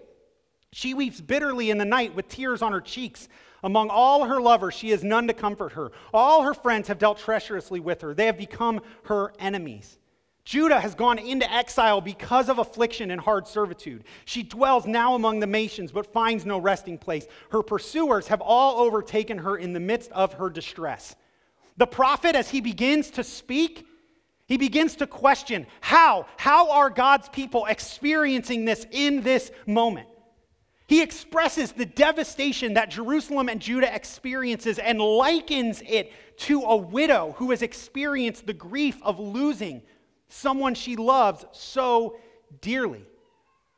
She 0.71 0.93
weeps 0.93 1.19
bitterly 1.19 1.71
in 1.71 1.79
the 1.79 1.85
night 1.85 2.13
with 2.13 2.27
tears 2.27 2.61
on 2.61 2.71
her 2.71 2.81
cheeks. 2.81 3.27
Among 3.63 3.89
all 3.89 4.25
her 4.25 4.41
lovers, 4.41 4.73
she 4.73 4.89
has 4.89 5.03
none 5.03 5.27
to 5.27 5.33
comfort 5.33 5.73
her. 5.73 5.91
All 6.13 6.43
her 6.43 6.53
friends 6.53 6.89
have 6.89 6.99
dealt 6.99 7.17
treacherously 7.17 7.79
with 7.79 8.01
her. 8.01 8.13
They 8.13 8.25
have 8.25 8.37
become 8.37 8.81
her 9.03 9.33
enemies. 9.39 9.97
Judah 10.43 10.81
has 10.81 10.93
gone 10.93 11.17
into 11.17 11.49
exile 11.51 12.01
because 12.01 12.49
of 12.49 12.59
affliction 12.59 13.11
and 13.11 13.21
hard 13.21 13.47
servitude. 13.47 14.03
She 14.25 14.43
dwells 14.43 14.85
now 14.85 15.15
among 15.15 15.39
the 15.39 15.47
nations, 15.47 15.93
but 15.93 16.11
finds 16.11 16.45
no 16.45 16.57
resting 16.57 16.97
place. 16.97 17.25
Her 17.51 17.63
pursuers 17.63 18.27
have 18.27 18.41
all 18.41 18.81
overtaken 18.81 19.37
her 19.37 19.55
in 19.55 19.71
the 19.71 19.79
midst 19.79 20.11
of 20.11 20.33
her 20.33 20.49
distress. 20.49 21.15
The 21.77 21.87
prophet, 21.87 22.35
as 22.35 22.49
he 22.49 22.59
begins 22.59 23.11
to 23.11 23.23
speak, 23.23 23.87
he 24.45 24.57
begins 24.57 24.97
to 24.97 25.07
question 25.07 25.65
how? 25.79 26.25
How 26.35 26.71
are 26.71 26.89
God's 26.89 27.29
people 27.29 27.65
experiencing 27.65 28.65
this 28.65 28.85
in 28.91 29.21
this 29.21 29.49
moment? 29.65 30.09
He 30.87 31.01
expresses 31.01 31.71
the 31.71 31.85
devastation 31.85 32.73
that 32.73 32.89
Jerusalem 32.89 33.49
and 33.49 33.61
Judah 33.61 33.93
experiences 33.93 34.79
and 34.79 34.99
likens 34.99 35.81
it 35.85 36.11
to 36.37 36.61
a 36.61 36.75
widow 36.75 37.35
who 37.37 37.51
has 37.51 37.61
experienced 37.61 38.45
the 38.45 38.53
grief 38.53 38.97
of 39.01 39.19
losing 39.19 39.81
someone 40.27 40.75
she 40.75 40.95
loves 40.95 41.45
so 41.51 42.17
dearly. 42.61 43.05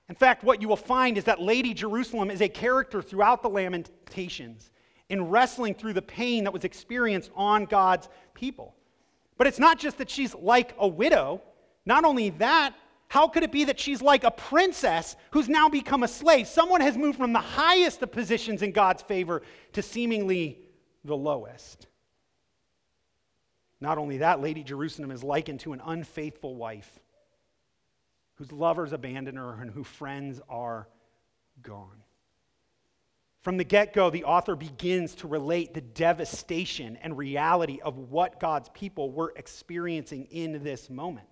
In 0.09 0.15
fact, 0.15 0.43
what 0.43 0.61
you 0.61 0.67
will 0.67 0.75
find 0.75 1.17
is 1.17 1.23
that 1.25 1.41
Lady 1.41 1.73
Jerusalem 1.73 2.29
is 2.29 2.41
a 2.41 2.49
character 2.49 3.01
throughout 3.01 3.41
the 3.41 3.49
Lamentations 3.49 4.71
in 5.09 5.29
wrestling 5.29 5.73
through 5.75 5.93
the 5.93 6.01
pain 6.01 6.43
that 6.43 6.53
was 6.53 6.63
experienced 6.63 7.31
on 7.35 7.65
God's 7.65 8.09
people. 8.33 8.75
But 9.37 9.47
it's 9.47 9.59
not 9.59 9.79
just 9.79 9.97
that 9.97 10.09
she's 10.09 10.33
like 10.35 10.75
a 10.79 10.87
widow. 10.87 11.41
Not 11.85 12.05
only 12.05 12.31
that, 12.31 12.75
how 13.07 13.27
could 13.27 13.43
it 13.43 13.51
be 13.51 13.65
that 13.65 13.79
she's 13.79 14.01
like 14.01 14.23
a 14.23 14.31
princess 14.31 15.15
who's 15.31 15.47
now 15.47 15.69
become 15.69 16.03
a 16.03 16.07
slave? 16.07 16.47
Someone 16.47 16.81
has 16.81 16.97
moved 16.97 17.17
from 17.17 17.33
the 17.33 17.39
highest 17.39 18.01
of 18.01 18.11
positions 18.11 18.61
in 18.61 18.71
God's 18.71 19.03
favor 19.03 19.41
to 19.73 19.81
seemingly 19.81 20.59
the 21.03 21.15
lowest. 21.15 21.87
Not 23.79 23.97
only 23.97 24.17
that, 24.19 24.41
Lady 24.41 24.63
Jerusalem 24.63 25.11
is 25.11 25.23
likened 25.23 25.59
to 25.61 25.73
an 25.73 25.81
unfaithful 25.85 26.55
wife 26.55 26.99
whose 28.35 28.51
lovers 28.51 28.91
abandon 28.93 29.35
her 29.35 29.61
and 29.61 29.71
whose 29.71 29.87
friends 29.87 30.41
are 30.49 30.87
gone. 31.61 32.03
From 33.41 33.57
the 33.57 33.63
get 33.63 33.93
go, 33.93 34.09
the 34.09 34.23
author 34.23 34.55
begins 34.55 35.13
to 35.15 35.27
relate 35.27 35.73
the 35.73 35.81
devastation 35.81 36.97
and 37.03 37.15
reality 37.15 37.79
of 37.83 37.97
what 37.97 38.39
God's 38.39 38.69
people 38.69 39.11
were 39.11 39.33
experiencing 39.35 40.25
in 40.31 40.63
this 40.63 40.89
moment. 40.89 41.27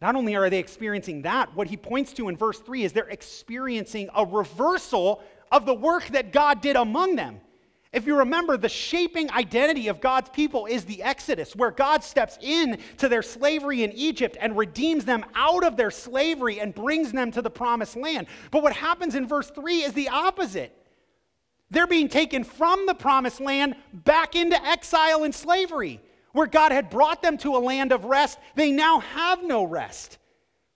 Not 0.00 0.14
only 0.14 0.36
are 0.36 0.50
they 0.50 0.58
experiencing 0.58 1.22
that, 1.22 1.54
what 1.54 1.68
he 1.68 1.76
points 1.76 2.12
to 2.14 2.28
in 2.28 2.36
verse 2.36 2.58
3 2.58 2.84
is 2.84 2.92
they're 2.92 3.08
experiencing 3.08 4.10
a 4.14 4.24
reversal 4.26 5.22
of 5.50 5.64
the 5.64 5.74
work 5.74 6.06
that 6.08 6.32
God 6.32 6.60
did 6.60 6.76
among 6.76 7.16
them. 7.16 7.40
If 7.92 8.06
you 8.06 8.18
remember, 8.18 8.58
the 8.58 8.68
shaping 8.68 9.30
identity 9.30 9.88
of 9.88 10.02
God's 10.02 10.28
people 10.28 10.66
is 10.66 10.84
the 10.84 11.02
Exodus, 11.02 11.56
where 11.56 11.70
God 11.70 12.04
steps 12.04 12.36
in 12.42 12.78
to 12.98 13.08
their 13.08 13.22
slavery 13.22 13.84
in 13.84 13.92
Egypt 13.92 14.36
and 14.38 14.58
redeems 14.58 15.06
them 15.06 15.24
out 15.34 15.64
of 15.64 15.78
their 15.78 15.90
slavery 15.90 16.60
and 16.60 16.74
brings 16.74 17.12
them 17.12 17.30
to 17.30 17.40
the 17.40 17.48
promised 17.48 17.96
land. 17.96 18.26
But 18.50 18.62
what 18.62 18.74
happens 18.74 19.14
in 19.14 19.26
verse 19.26 19.48
3 19.48 19.82
is 19.82 19.94
the 19.94 20.10
opposite. 20.10 20.76
They're 21.70 21.86
being 21.86 22.08
taken 22.08 22.44
from 22.44 22.84
the 22.84 22.94
promised 22.94 23.40
land 23.40 23.76
back 23.94 24.34
into 24.34 24.62
exile 24.62 25.24
and 25.24 25.34
slavery. 25.34 26.00
Where 26.36 26.46
God 26.46 26.70
had 26.70 26.90
brought 26.90 27.22
them 27.22 27.38
to 27.38 27.56
a 27.56 27.60
land 27.60 27.92
of 27.92 28.04
rest, 28.04 28.38
they 28.56 28.70
now 28.70 29.00
have 29.00 29.42
no 29.42 29.64
rest. 29.64 30.18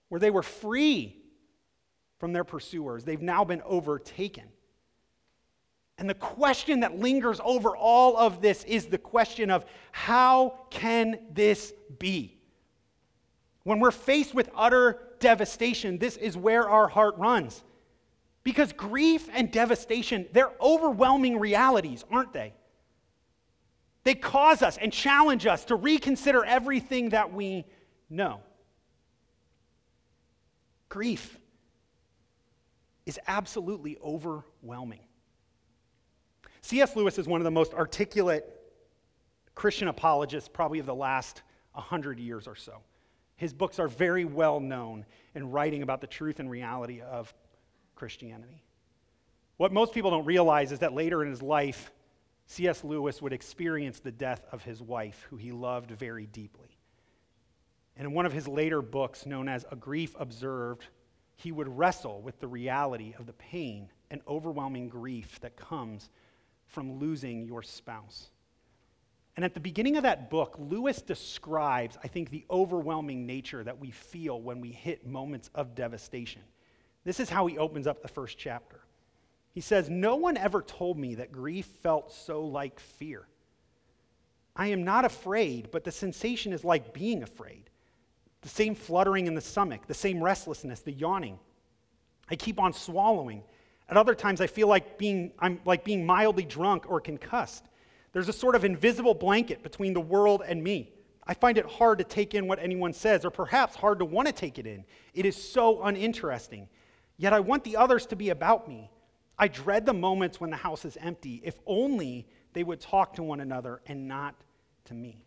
Where 0.09 0.19
they 0.19 0.31
were 0.31 0.43
free 0.43 1.23
from 2.17 2.33
their 2.33 2.45
pursuers, 2.45 3.05
they've 3.05 3.21
now 3.21 3.45
been 3.45 3.61
overtaken. 3.67 4.45
And 5.99 6.09
the 6.09 6.15
question 6.15 6.81
that 6.81 6.99
lingers 6.99 7.43
over 7.45 7.77
all 7.77 8.17
of 8.17 8.41
this 8.41 8.65
is 8.65 8.87
the 8.87 8.97
question 8.97 9.51
of 9.51 9.67
how 9.93 10.61
can 10.71 11.19
this 11.31 11.75
be? 11.99 12.39
When 13.65 13.81
we're 13.81 13.91
faced 13.91 14.35
with 14.35 14.49
utter 14.57 14.99
devastation, 15.19 15.99
this 15.99 16.17
is 16.17 16.39
where 16.39 16.71
our 16.71 16.89
heart 16.89 17.19
runs. 17.19 17.63
Because 18.45 18.73
grief 18.73 19.29
and 19.31 19.53
devastation, 19.53 20.27
they're 20.33 20.53
overwhelming 20.59 21.39
realities, 21.39 22.03
aren't 22.11 22.33
they? 22.33 22.55
They 24.05 24.15
cause 24.15 24.63
us 24.63 24.79
and 24.79 24.93
challenge 24.93 25.47
us 25.47 25.65
to 25.67 25.75
reconsider 25.75 26.45
everything 26.45 27.11
that 27.11 27.33
we 27.33 27.67
know. 28.09 28.41
Grief 30.89 31.39
is 33.07 33.19
absolutely 33.27 33.99
overwhelming. 34.03 35.01
C.S. 36.63 36.97
Lewis 36.97 37.19
is 37.19 37.27
one 37.27 37.41
of 37.41 37.45
the 37.45 37.51
most 37.51 37.75
articulate 37.75 38.45
Christian 39.55 39.89
apologists, 39.89 40.49
probably 40.49 40.79
of 40.79 40.87
the 40.87 40.95
last 40.95 41.43
100 41.73 42.19
years 42.19 42.47
or 42.47 42.57
so. 42.57 42.79
His 43.37 43.53
books 43.53 43.79
are 43.79 43.89
very 43.89 44.25
well 44.25 44.61
known 44.61 45.05
in 45.35 45.51
writing 45.51 45.83
about 45.83 46.01
the 46.01 46.07
truth 46.07 46.41
and 46.41 46.51
reality 46.51 47.01
of 47.01 47.33
Christianity. 47.95 48.63
What 49.57 49.73
most 49.73 49.93
people 49.93 50.11
don't 50.11 50.25
realize 50.25 50.73
is 50.73 50.79
that 50.81 50.93
later 50.93 51.23
in 51.23 51.31
his 51.31 51.43
life, 51.43 51.91
C.S. 52.51 52.83
Lewis 52.83 53.23
would 53.23 53.33
experience 53.33 54.01
the 54.01 54.11
death 54.11 54.45
of 54.51 54.65
his 54.65 54.83
wife, 54.83 55.25
who 55.31 55.37
he 55.37 55.53
loved 55.53 55.93
very 55.93 56.27
deeply. 56.27 56.77
And 57.97 58.09
in 58.09 58.13
one 58.13 58.27
of 58.27 58.33
his 58.33 58.49
later 58.49 58.83
books, 58.83 59.25
known 59.25 59.49
as 59.49 59.65
A 59.71 59.77
Grief 59.77 60.17
Observed, 60.19 60.85
he 61.37 61.53
would 61.53 61.69
wrestle 61.69 62.21
with 62.21 62.41
the 62.41 62.49
reality 62.49 63.15
of 63.21 63.27
the 63.27 63.35
pain 63.35 63.89
and 64.11 64.21
overwhelming 64.27 64.89
grief 64.89 65.39
that 65.43 65.55
comes 65.55 66.11
from 66.67 66.99
losing 66.99 67.45
your 67.45 67.63
spouse. 67.63 68.31
And 69.37 69.45
at 69.45 69.55
the 69.55 69.61
beginning 69.61 69.97
of 69.97 70.03
that 70.03 70.29
book, 70.29 70.57
Lewis 70.59 71.01
describes, 71.03 71.99
I 72.03 72.09
think, 72.09 72.31
the 72.31 72.45
overwhelming 72.51 73.27
nature 73.27 73.63
that 73.63 73.79
we 73.79 73.93
feel 73.93 74.41
when 74.43 74.61
we 74.61 74.73
hit 74.73 75.07
moments 75.07 75.51
of 75.55 75.77
devastation. 75.77 76.43
This 77.05 77.21
is 77.21 77.31
how 77.31 77.47
he 77.47 77.59
opens 77.59 77.87
up 77.87 78.03
the 78.03 78.09
first 78.09 78.39
chapter. 78.39 78.81
He 79.53 79.61
says, 79.61 79.91
No 79.91 80.17
one 80.17 80.37
ever 80.37 80.63
told 80.63 80.99
me 80.99 81.17
that 81.17 81.33
grief 81.33 81.67
felt 81.83 82.13
so 82.13 82.45
like 82.45 82.79
fear. 82.81 83.27
I 84.55 84.69
am 84.69 84.85
not 84.85 85.05
afraid, 85.05 85.71
but 85.71 85.85
the 85.85 85.93
sensation 85.93 86.53
is 86.53 86.65
like 86.65 86.93
being 86.93 87.23
afraid. 87.23 87.71
The 88.43 88.49
same 88.49 88.75
fluttering 88.75 89.27
in 89.27 89.35
the 89.35 89.41
stomach, 89.41 89.87
the 89.87 89.95
same 89.95 90.23
restlessness, 90.23 90.81
the 90.81 90.93
yawning. 90.93 91.39
I 92.31 92.37
keep 92.37 92.61
on 92.61 92.73
swallowing. 92.73 93.43
At 93.89 93.97
other 93.97 94.15
times, 94.15 94.41
I 94.41 94.47
feel 94.47 94.69
like 94.69 94.99
being, 94.99 95.33
I'm 95.39 95.61
like 95.65 95.85
being 95.85 96.07
mildly 96.07 96.45
drunk 96.45 96.89
or 96.89 97.01
concussed. 97.01 97.65
There's 98.13 98.29
a 98.29 98.33
sort 98.33 98.55
of 98.55 98.65
invisible 98.65 99.15
blanket 99.15 99.63
between 99.63 99.95
the 99.95 100.01
world 100.01 100.43
and 100.47 100.63
me. 100.63 100.93
I 101.27 101.35
find 101.35 101.59
it 101.59 101.67
hard 101.67 101.99
to 101.99 102.05
take 102.05 102.35
in 102.35 102.47
what 102.47 102.59
anyone 102.59 102.93
says, 102.93 103.25
or 103.25 103.31
perhaps 103.31 103.77
hard 103.77 103.99
to 103.99 104.05
want 104.05 104.27
to 104.27 104.33
take 104.33 104.59
it 104.59 104.67
in. 104.67 104.85
It 105.15 105.27
is 105.27 105.37
so 105.37 105.83
uninteresting. 105.83 106.69
Yet 107.19 107.33
I 107.33 107.41
want 107.41 107.63
the 107.65 107.77
others 107.77 108.07
to 108.07 108.17
be 108.17 108.31
about 108.31 108.69
me. 108.69 108.91
I 109.41 109.49
dread 109.49 109.87
the 109.87 109.95
moments 109.95 110.39
when 110.39 110.51
the 110.51 110.57
house 110.57 110.85
is 110.85 110.99
empty, 111.01 111.41
if 111.43 111.59
only 111.67 112.27
they 112.53 112.63
would 112.63 112.79
talk 112.79 113.15
to 113.15 113.23
one 113.23 113.41
another 113.41 113.81
and 113.87 114.07
not 114.07 114.35
to 114.85 114.95
me. 114.95 115.25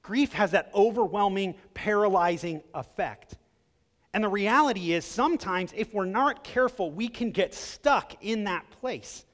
Grief 0.00 0.32
has 0.32 0.52
that 0.52 0.70
overwhelming, 0.74 1.54
paralyzing 1.74 2.62
effect. 2.74 3.36
And 4.14 4.24
the 4.24 4.28
reality 4.28 4.94
is, 4.94 5.04
sometimes 5.04 5.74
if 5.76 5.92
we're 5.92 6.06
not 6.06 6.42
careful, 6.42 6.90
we 6.90 7.08
can 7.08 7.30
get 7.30 7.52
stuck 7.52 8.16
in 8.22 8.44
that 8.44 8.64
place. 8.80 9.26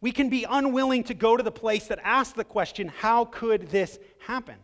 We 0.00 0.12
can 0.12 0.30
be 0.30 0.46
unwilling 0.48 1.04
to 1.04 1.14
go 1.14 1.36
to 1.36 1.42
the 1.42 1.52
place 1.52 1.88
that 1.88 2.00
asks 2.02 2.32
the 2.32 2.42
question, 2.42 2.88
how 2.88 3.26
could 3.26 3.68
this 3.68 3.98
happen? 4.18 4.56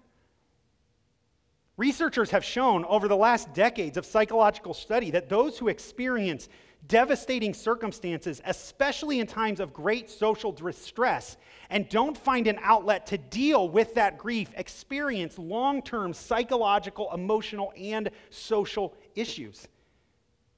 Researchers 1.76 2.30
have 2.30 2.44
shown 2.44 2.86
over 2.86 3.06
the 3.06 3.16
last 3.16 3.52
decades 3.52 3.98
of 3.98 4.06
psychological 4.06 4.72
study 4.72 5.10
that 5.10 5.28
those 5.28 5.58
who 5.58 5.68
experience 5.68 6.48
devastating 6.86 7.52
circumstances, 7.52 8.40
especially 8.44 9.20
in 9.20 9.26
times 9.26 9.60
of 9.60 9.72
great 9.72 10.08
social 10.08 10.52
distress, 10.52 11.36
and 11.70 11.88
don't 11.88 12.16
find 12.16 12.46
an 12.46 12.58
outlet 12.62 13.06
to 13.06 13.18
deal 13.18 13.68
with 13.68 13.94
that 13.94 14.16
grief, 14.16 14.50
experience 14.56 15.38
long 15.38 15.82
term 15.82 16.14
psychological, 16.14 17.12
emotional, 17.12 17.72
and 17.76 18.10
social 18.30 18.94
issues. 19.14 19.68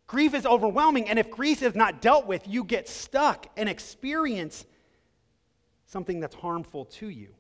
Grief 0.07 0.35
is 0.35 0.45
overwhelming, 0.45 1.09
and 1.09 1.19
if 1.19 1.31
grief 1.31 1.63
is 1.63 1.75
not 1.75 2.03
dealt 2.03 2.27
with, 2.27 2.47
you 2.47 2.65
get 2.65 2.89
stuck 2.89 3.47
and 3.57 3.69
experience 3.69 4.67
something 5.87 6.21
that's 6.21 6.35
harmful 6.35 6.85
to 6.85 7.09
you. 7.09 7.35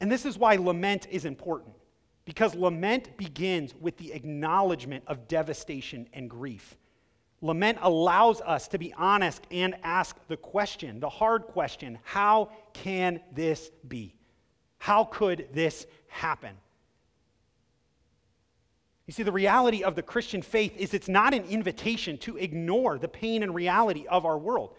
And 0.00 0.10
this 0.10 0.24
is 0.24 0.38
why 0.38 0.56
lament 0.56 1.06
is 1.10 1.24
important, 1.24 1.74
because 2.24 2.54
lament 2.54 3.16
begins 3.16 3.74
with 3.74 3.96
the 3.96 4.12
acknowledgement 4.12 5.04
of 5.06 5.28
devastation 5.28 6.08
and 6.12 6.28
grief. 6.28 6.76
Lament 7.42 7.78
allows 7.82 8.40
us 8.40 8.68
to 8.68 8.78
be 8.78 8.94
honest 8.94 9.46
and 9.50 9.74
ask 9.82 10.16
the 10.28 10.36
question, 10.36 11.00
the 11.00 11.08
hard 11.08 11.42
question 11.42 11.98
how 12.02 12.50
can 12.72 13.20
this 13.32 13.70
be? 13.86 14.14
How 14.78 15.04
could 15.04 15.48
this 15.52 15.86
happen? 16.08 16.56
You 19.06 19.12
see, 19.12 19.22
the 19.22 19.32
reality 19.32 19.84
of 19.84 19.94
the 19.94 20.02
Christian 20.02 20.42
faith 20.42 20.76
is 20.76 20.92
it's 20.92 21.08
not 21.08 21.32
an 21.32 21.44
invitation 21.44 22.18
to 22.18 22.36
ignore 22.36 22.98
the 22.98 23.08
pain 23.08 23.42
and 23.42 23.54
reality 23.54 24.06
of 24.08 24.26
our 24.26 24.36
world. 24.36 24.74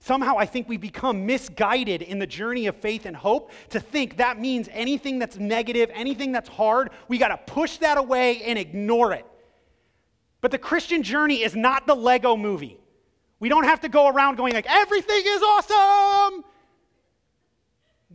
Somehow, 0.00 0.36
I 0.36 0.46
think 0.46 0.68
we 0.68 0.76
become 0.76 1.26
misguided 1.26 2.02
in 2.02 2.18
the 2.18 2.26
journey 2.26 2.66
of 2.66 2.76
faith 2.76 3.04
and 3.04 3.16
hope 3.16 3.50
to 3.70 3.80
think 3.80 4.16
that 4.16 4.40
means 4.40 4.68
anything 4.72 5.18
that's 5.18 5.36
negative, 5.38 5.90
anything 5.92 6.32
that's 6.32 6.48
hard, 6.48 6.90
we 7.08 7.18
got 7.18 7.28
to 7.28 7.52
push 7.52 7.78
that 7.78 7.98
away 7.98 8.42
and 8.42 8.58
ignore 8.58 9.12
it. 9.12 9.26
But 10.40 10.50
the 10.50 10.58
Christian 10.58 11.02
journey 11.02 11.42
is 11.42 11.56
not 11.56 11.86
the 11.86 11.94
Lego 11.94 12.36
movie. 12.36 12.78
We 13.40 13.48
don't 13.48 13.64
have 13.64 13.80
to 13.80 13.88
go 13.88 14.08
around 14.08 14.36
going 14.36 14.54
like, 14.54 14.66
everything 14.68 15.22
is 15.24 15.42
awesome. 15.42 16.44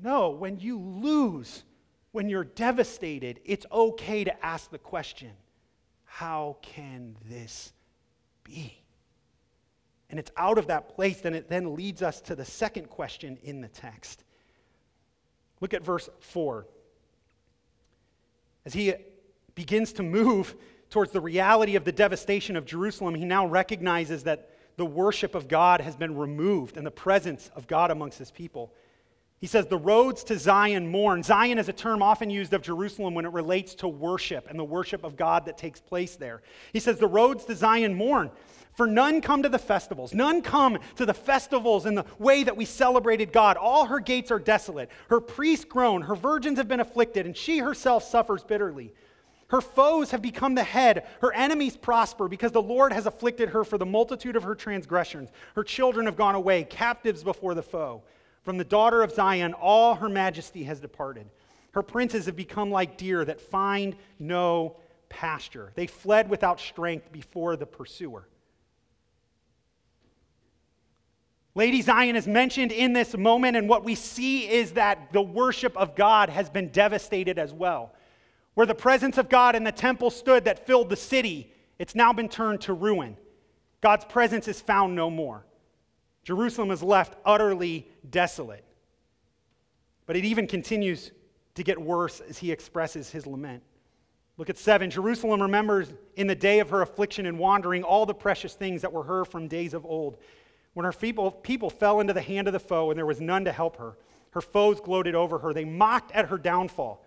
No, 0.01 0.31
when 0.31 0.59
you 0.59 0.79
lose, 0.79 1.63
when 2.11 2.29
you're 2.29 2.43
devastated, 2.43 3.39
it's 3.45 3.65
okay 3.71 4.23
to 4.23 4.45
ask 4.45 4.69
the 4.69 4.77
question 4.77 5.31
how 6.05 6.57
can 6.61 7.15
this 7.27 7.73
be? 8.43 8.83
And 10.11 10.19
it's 10.19 10.29
out 10.37 10.59
of 10.59 10.67
that 10.67 10.89
place, 10.89 11.21
then 11.21 11.33
it 11.33 11.49
then 11.49 11.75
leads 11.75 12.03
us 12.03 12.21
to 12.21 12.35
the 12.35 12.45
second 12.45 12.87
question 12.87 13.39
in 13.41 13.61
the 13.61 13.67
text. 13.67 14.23
Look 15.59 15.73
at 15.73 15.83
verse 15.83 16.09
4. 16.19 16.67
As 18.65 18.73
he 18.73 18.93
begins 19.55 19.93
to 19.93 20.03
move 20.03 20.55
towards 20.93 21.11
the 21.11 21.19
reality 21.19 21.75
of 21.75 21.85
the 21.85 21.91
devastation 21.91 22.55
of 22.55 22.65
Jerusalem, 22.65 23.15
he 23.15 23.25
now 23.25 23.47
recognizes 23.47 24.25
that 24.25 24.51
the 24.77 24.85
worship 24.85 25.33
of 25.33 25.47
God 25.47 25.81
has 25.81 25.95
been 25.95 26.15
removed 26.15 26.77
and 26.77 26.85
the 26.85 26.91
presence 26.91 27.49
of 27.55 27.65
God 27.65 27.89
amongst 27.89 28.19
his 28.19 28.29
people. 28.29 28.71
He 29.41 29.47
says, 29.47 29.65
The 29.65 29.77
roads 29.77 30.23
to 30.25 30.37
Zion 30.37 30.87
mourn. 30.87 31.23
Zion 31.23 31.57
is 31.57 31.67
a 31.67 31.73
term 31.73 32.03
often 32.03 32.29
used 32.29 32.53
of 32.53 32.61
Jerusalem 32.61 33.15
when 33.15 33.25
it 33.25 33.33
relates 33.33 33.73
to 33.75 33.87
worship 33.87 34.47
and 34.51 34.59
the 34.59 34.63
worship 34.63 35.03
of 35.03 35.17
God 35.17 35.47
that 35.47 35.57
takes 35.57 35.81
place 35.81 36.15
there. 36.15 36.43
He 36.73 36.79
says, 36.79 36.99
The 36.99 37.07
roads 37.07 37.43
to 37.45 37.55
Zion 37.55 37.95
mourn. 37.95 38.29
For 38.75 38.85
none 38.85 39.19
come 39.21 39.41
to 39.41 39.49
the 39.49 39.57
festivals. 39.57 40.13
None 40.13 40.43
come 40.43 40.77
to 40.97 41.07
the 41.07 41.13
festivals 41.13 41.87
in 41.87 41.95
the 41.95 42.05
way 42.19 42.43
that 42.43 42.55
we 42.55 42.65
celebrated 42.65 43.31
God. 43.31 43.57
All 43.57 43.85
her 43.85 43.99
gates 43.99 44.29
are 44.29 44.39
desolate. 44.39 44.91
Her 45.09 45.19
priests 45.19 45.65
groan. 45.65 46.03
Her 46.03 46.15
virgins 46.15 46.59
have 46.59 46.67
been 46.67 46.79
afflicted, 46.79 47.25
and 47.25 47.35
she 47.35 47.57
herself 47.57 48.03
suffers 48.03 48.43
bitterly. 48.43 48.93
Her 49.49 49.61
foes 49.61 50.11
have 50.11 50.21
become 50.21 50.55
the 50.55 50.63
head. 50.63 51.05
Her 51.21 51.33
enemies 51.33 51.77
prosper 51.77 52.27
because 52.27 52.51
the 52.51 52.61
Lord 52.61 52.91
has 52.91 53.05
afflicted 53.05 53.49
her 53.49 53.63
for 53.63 53.77
the 53.77 53.85
multitude 53.85 54.35
of 54.35 54.43
her 54.43 54.55
transgressions. 54.55 55.29
Her 55.55 55.63
children 55.63 56.05
have 56.05 56.15
gone 56.15 56.35
away, 56.35 56.63
captives 56.63 57.23
before 57.23 57.53
the 57.53 57.61
foe. 57.61 58.03
From 58.43 58.57
the 58.57 58.63
daughter 58.63 59.03
of 59.03 59.13
Zion, 59.13 59.53
all 59.53 59.95
her 59.95 60.09
majesty 60.09 60.63
has 60.63 60.79
departed. 60.79 61.29
Her 61.71 61.83
princes 61.83 62.25
have 62.25 62.35
become 62.35 62.71
like 62.71 62.97
deer 62.97 63.23
that 63.25 63.41
find 63.41 63.95
no 64.19 64.77
pasture. 65.09 65.71
They 65.75 65.87
fled 65.87 66.29
without 66.29 66.59
strength 66.59 67.11
before 67.11 67.55
the 67.55 67.65
pursuer. 67.65 68.27
Lady 71.55 71.83
Zion 71.83 72.15
is 72.15 72.27
mentioned 72.27 72.71
in 72.71 72.93
this 72.93 73.15
moment, 73.15 73.55
and 73.55 73.69
what 73.69 73.83
we 73.83 73.93
see 73.93 74.49
is 74.49 74.71
that 74.71 75.13
the 75.13 75.21
worship 75.21 75.77
of 75.77 75.95
God 75.95 76.29
has 76.29 76.49
been 76.49 76.69
devastated 76.69 77.37
as 77.37 77.53
well. 77.53 77.93
Where 78.53 78.67
the 78.67 78.75
presence 78.75 79.17
of 79.17 79.29
God 79.29 79.55
in 79.55 79.63
the 79.63 79.71
temple 79.71 80.09
stood 80.09 80.45
that 80.45 80.65
filled 80.65 80.89
the 80.89 80.95
city, 80.95 81.51
it's 81.79 81.95
now 81.95 82.13
been 82.13 82.29
turned 82.29 82.61
to 82.61 82.73
ruin. 82.73 83.17
God's 83.81 84.05
presence 84.05 84.47
is 84.47 84.61
found 84.61 84.95
no 84.95 85.09
more. 85.09 85.45
Jerusalem 86.23 86.71
is 86.71 86.81
left 86.81 87.15
utterly 87.25 87.87
desolate. 88.09 88.63
But 90.05 90.15
it 90.15 90.25
even 90.25 90.47
continues 90.47 91.11
to 91.55 91.63
get 91.63 91.81
worse 91.81 92.21
as 92.21 92.37
he 92.37 92.51
expresses 92.51 93.09
his 93.09 93.27
lament. 93.27 93.63
Look 94.37 94.49
at 94.49 94.57
7. 94.57 94.89
Jerusalem 94.89 95.41
remembers 95.41 95.89
in 96.15 96.27
the 96.27 96.35
day 96.35 96.59
of 96.59 96.69
her 96.69 96.81
affliction 96.81 97.25
and 97.25 97.37
wandering 97.37 97.83
all 97.83 98.05
the 98.05 98.13
precious 98.13 98.55
things 98.55 98.81
that 98.81 98.91
were 98.91 99.03
her 99.03 99.25
from 99.25 99.47
days 99.47 99.73
of 99.73 99.85
old 99.85 100.17
when 100.73 100.85
her 100.85 100.93
people, 100.93 101.31
people 101.31 101.69
fell 101.69 101.99
into 101.99 102.13
the 102.13 102.21
hand 102.21 102.47
of 102.47 102.53
the 102.53 102.59
foe 102.59 102.89
and 102.89 102.97
there 102.97 103.05
was 103.05 103.21
none 103.21 103.45
to 103.45 103.51
help 103.51 103.77
her, 103.77 103.95
her 104.31 104.41
foes 104.41 104.79
gloated 104.79 105.15
over 105.15 105.39
her. 105.39 105.53
They 105.53 105.65
mocked 105.65 106.11
at 106.11 106.29
her 106.29 106.37
downfall. 106.37 107.02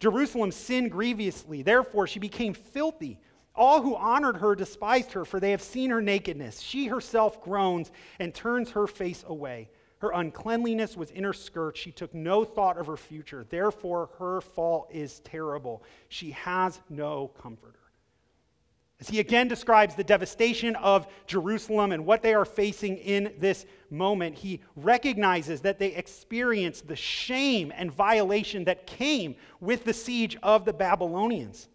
Jerusalem 0.00 0.50
sinned 0.50 0.90
grievously. 0.90 1.62
Therefore, 1.62 2.06
she 2.06 2.18
became 2.18 2.54
filthy. 2.54 3.20
All 3.54 3.82
who 3.82 3.94
honored 3.94 4.38
her 4.38 4.54
despised 4.54 5.12
her, 5.12 5.24
for 5.24 5.38
they 5.38 5.50
have 5.50 5.62
seen 5.62 5.90
her 5.90 6.00
nakedness. 6.00 6.60
She 6.60 6.86
herself 6.86 7.42
groans 7.42 7.90
and 8.18 8.34
turns 8.34 8.70
her 8.70 8.86
face 8.86 9.24
away. 9.26 9.68
Her 9.98 10.12
uncleanliness 10.12 10.96
was 10.96 11.10
in 11.10 11.24
her 11.24 11.34
skirt. 11.34 11.76
She 11.76 11.92
took 11.92 12.14
no 12.14 12.42
thought 12.42 12.78
of 12.78 12.86
her 12.86 12.96
future. 12.96 13.44
Therefore, 13.48 14.08
her 14.18 14.40
fall 14.40 14.88
is 14.90 15.20
terrible. 15.20 15.82
She 16.08 16.30
has 16.30 16.80
no 16.88 17.28
comforter. 17.28 17.79
As 19.00 19.08
he 19.08 19.18
again 19.18 19.48
describes 19.48 19.94
the 19.94 20.04
devastation 20.04 20.76
of 20.76 21.06
Jerusalem 21.26 21.92
and 21.92 22.04
what 22.04 22.22
they 22.22 22.34
are 22.34 22.44
facing 22.44 22.98
in 22.98 23.32
this 23.38 23.64
moment, 23.88 24.36
he 24.36 24.60
recognizes 24.76 25.62
that 25.62 25.78
they 25.78 25.94
experienced 25.94 26.86
the 26.86 26.96
shame 26.96 27.72
and 27.74 27.90
violation 27.90 28.64
that 28.64 28.86
came 28.86 29.36
with 29.58 29.84
the 29.84 29.94
siege 29.94 30.36
of 30.42 30.66
the 30.66 30.74
Babylonians. 30.74 31.68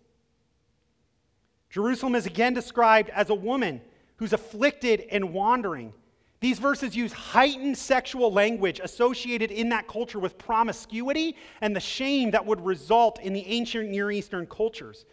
Jerusalem 1.72 2.14
is 2.14 2.28
again 2.28 2.54
described 2.54 3.10
as 3.10 3.32
a 3.32 3.36
woman 3.36 3.82
who's 4.18 4.32
afflicted 4.32 5.06
and 5.12 5.34
wandering. 5.34 5.94
These 6.42 6.60
verses 6.60 6.96
use 6.96 7.12
heightened 7.12 7.78
sexual 7.78 8.32
language 8.32 8.80
associated 8.84 9.50
in 9.50 9.70
that 9.70 9.88
culture 9.88 10.20
with 10.20 10.38
promiscuity 10.38 11.36
and 11.60 11.76
the 11.76 11.80
shame 11.80 12.32
that 12.32 12.46
would 12.46 12.64
result 12.64 13.20
in 13.20 13.34
the 13.34 13.46
ancient 13.48 13.90
Near 13.90 14.12
Eastern 14.12 14.46
cultures. 14.46 15.06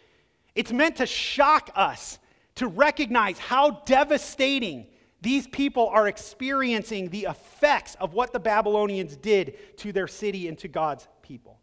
It's 0.55 0.71
meant 0.71 0.97
to 0.97 1.05
shock 1.05 1.71
us 1.75 2.19
to 2.55 2.67
recognize 2.67 3.39
how 3.39 3.81
devastating 3.85 4.87
these 5.21 5.47
people 5.47 5.87
are 5.87 6.07
experiencing 6.07 7.09
the 7.09 7.27
effects 7.29 7.95
of 7.95 8.13
what 8.13 8.33
the 8.33 8.39
Babylonians 8.39 9.15
did 9.15 9.77
to 9.77 9.91
their 9.91 10.07
city 10.07 10.47
and 10.47 10.57
to 10.59 10.67
God's 10.67 11.07
people. 11.21 11.59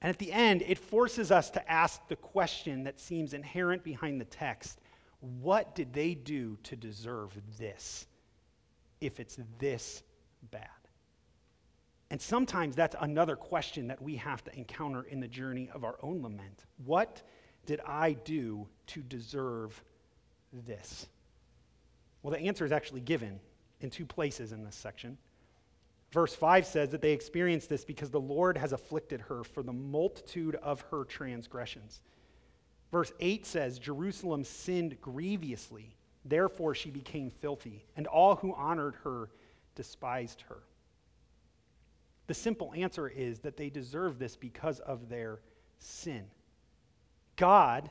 And 0.00 0.08
at 0.08 0.18
the 0.18 0.32
end, 0.32 0.62
it 0.62 0.78
forces 0.78 1.30
us 1.30 1.50
to 1.50 1.70
ask 1.70 2.06
the 2.08 2.16
question 2.16 2.84
that 2.84 3.00
seems 3.00 3.34
inherent 3.34 3.84
behind 3.84 4.20
the 4.20 4.24
text 4.24 4.80
what 5.20 5.74
did 5.74 5.92
they 5.92 6.14
do 6.14 6.56
to 6.62 6.76
deserve 6.76 7.36
this 7.58 8.06
if 9.02 9.20
it's 9.20 9.38
this 9.58 10.02
bad? 10.50 10.68
And 12.10 12.20
sometimes 12.20 12.74
that's 12.74 12.96
another 13.00 13.36
question 13.36 13.86
that 13.88 14.00
we 14.00 14.16
have 14.16 14.42
to 14.44 14.56
encounter 14.56 15.02
in 15.02 15.20
the 15.20 15.28
journey 15.28 15.70
of 15.74 15.84
our 15.84 15.96
own 16.02 16.22
lament. 16.22 16.64
What 16.84 17.22
did 17.66 17.80
I 17.86 18.12
do 18.12 18.66
to 18.88 19.00
deserve 19.00 19.82
this? 20.66 21.06
Well, 22.22 22.32
the 22.32 22.40
answer 22.40 22.64
is 22.64 22.72
actually 22.72 23.00
given 23.00 23.40
in 23.80 23.90
two 23.90 24.06
places 24.06 24.52
in 24.52 24.64
this 24.64 24.76
section. 24.76 25.16
Verse 26.12 26.34
5 26.34 26.66
says 26.66 26.90
that 26.90 27.00
they 27.00 27.12
experienced 27.12 27.68
this 27.68 27.84
because 27.84 28.10
the 28.10 28.20
Lord 28.20 28.58
has 28.58 28.72
afflicted 28.72 29.20
her 29.22 29.44
for 29.44 29.62
the 29.62 29.72
multitude 29.72 30.56
of 30.56 30.80
her 30.90 31.04
transgressions. 31.04 32.00
Verse 32.90 33.12
8 33.20 33.46
says, 33.46 33.78
Jerusalem 33.78 34.42
sinned 34.42 35.00
grievously, 35.00 35.94
therefore 36.24 36.74
she 36.74 36.90
became 36.90 37.30
filthy, 37.30 37.84
and 37.96 38.08
all 38.08 38.34
who 38.34 38.52
honored 38.54 38.96
her 39.04 39.30
despised 39.76 40.42
her. 40.48 40.58
The 42.26 42.34
simple 42.34 42.72
answer 42.76 43.08
is 43.08 43.38
that 43.40 43.56
they 43.56 43.70
deserve 43.70 44.18
this 44.18 44.36
because 44.36 44.80
of 44.80 45.08
their 45.08 45.40
sin. 45.78 46.24
God 47.40 47.90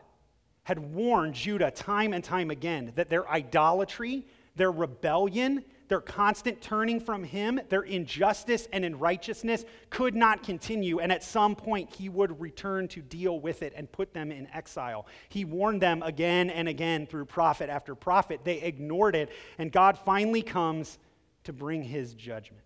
had 0.62 0.78
warned 0.78 1.34
Judah 1.34 1.72
time 1.72 2.14
and 2.14 2.24
time 2.24 2.52
again 2.52 2.92
that 2.96 3.10
their 3.10 3.28
idolatry, 3.28 4.28
their 4.56 4.72
rebellion, 4.72 5.66
their 5.88 6.02
constant 6.02 6.62
turning 6.62 7.00
from 7.00 7.24
him, 7.24 7.60
their 7.70 7.82
injustice 7.82 8.68
and 8.72 8.86
unrighteousness 8.86 9.66
could 9.90 10.16
not 10.16 10.44
continue. 10.44 11.00
And 11.00 11.12
at 11.12 11.24
some 11.24 11.56
point, 11.56 11.90
he 11.96 12.10
would 12.10 12.40
return 12.40 12.88
to 12.90 13.02
deal 13.02 13.40
with 13.40 13.64
it 13.64 13.74
and 13.76 13.92
put 13.92 14.14
them 14.14 14.32
in 14.32 14.48
exile. 14.54 15.08
He 15.30 15.46
warned 15.46 15.82
them 15.82 16.04
again 16.04 16.52
and 16.52 16.68
again 16.68 17.08
through 17.08 17.26
prophet 17.26 17.72
after 17.72 17.96
prophet. 17.96 18.42
They 18.44 18.62
ignored 18.62 19.16
it, 19.16 19.32
and 19.58 19.72
God 19.72 19.98
finally 19.98 20.44
comes 20.44 21.00
to 21.46 21.54
bring 21.54 21.82
his 21.82 22.14
judgment. 22.14 22.62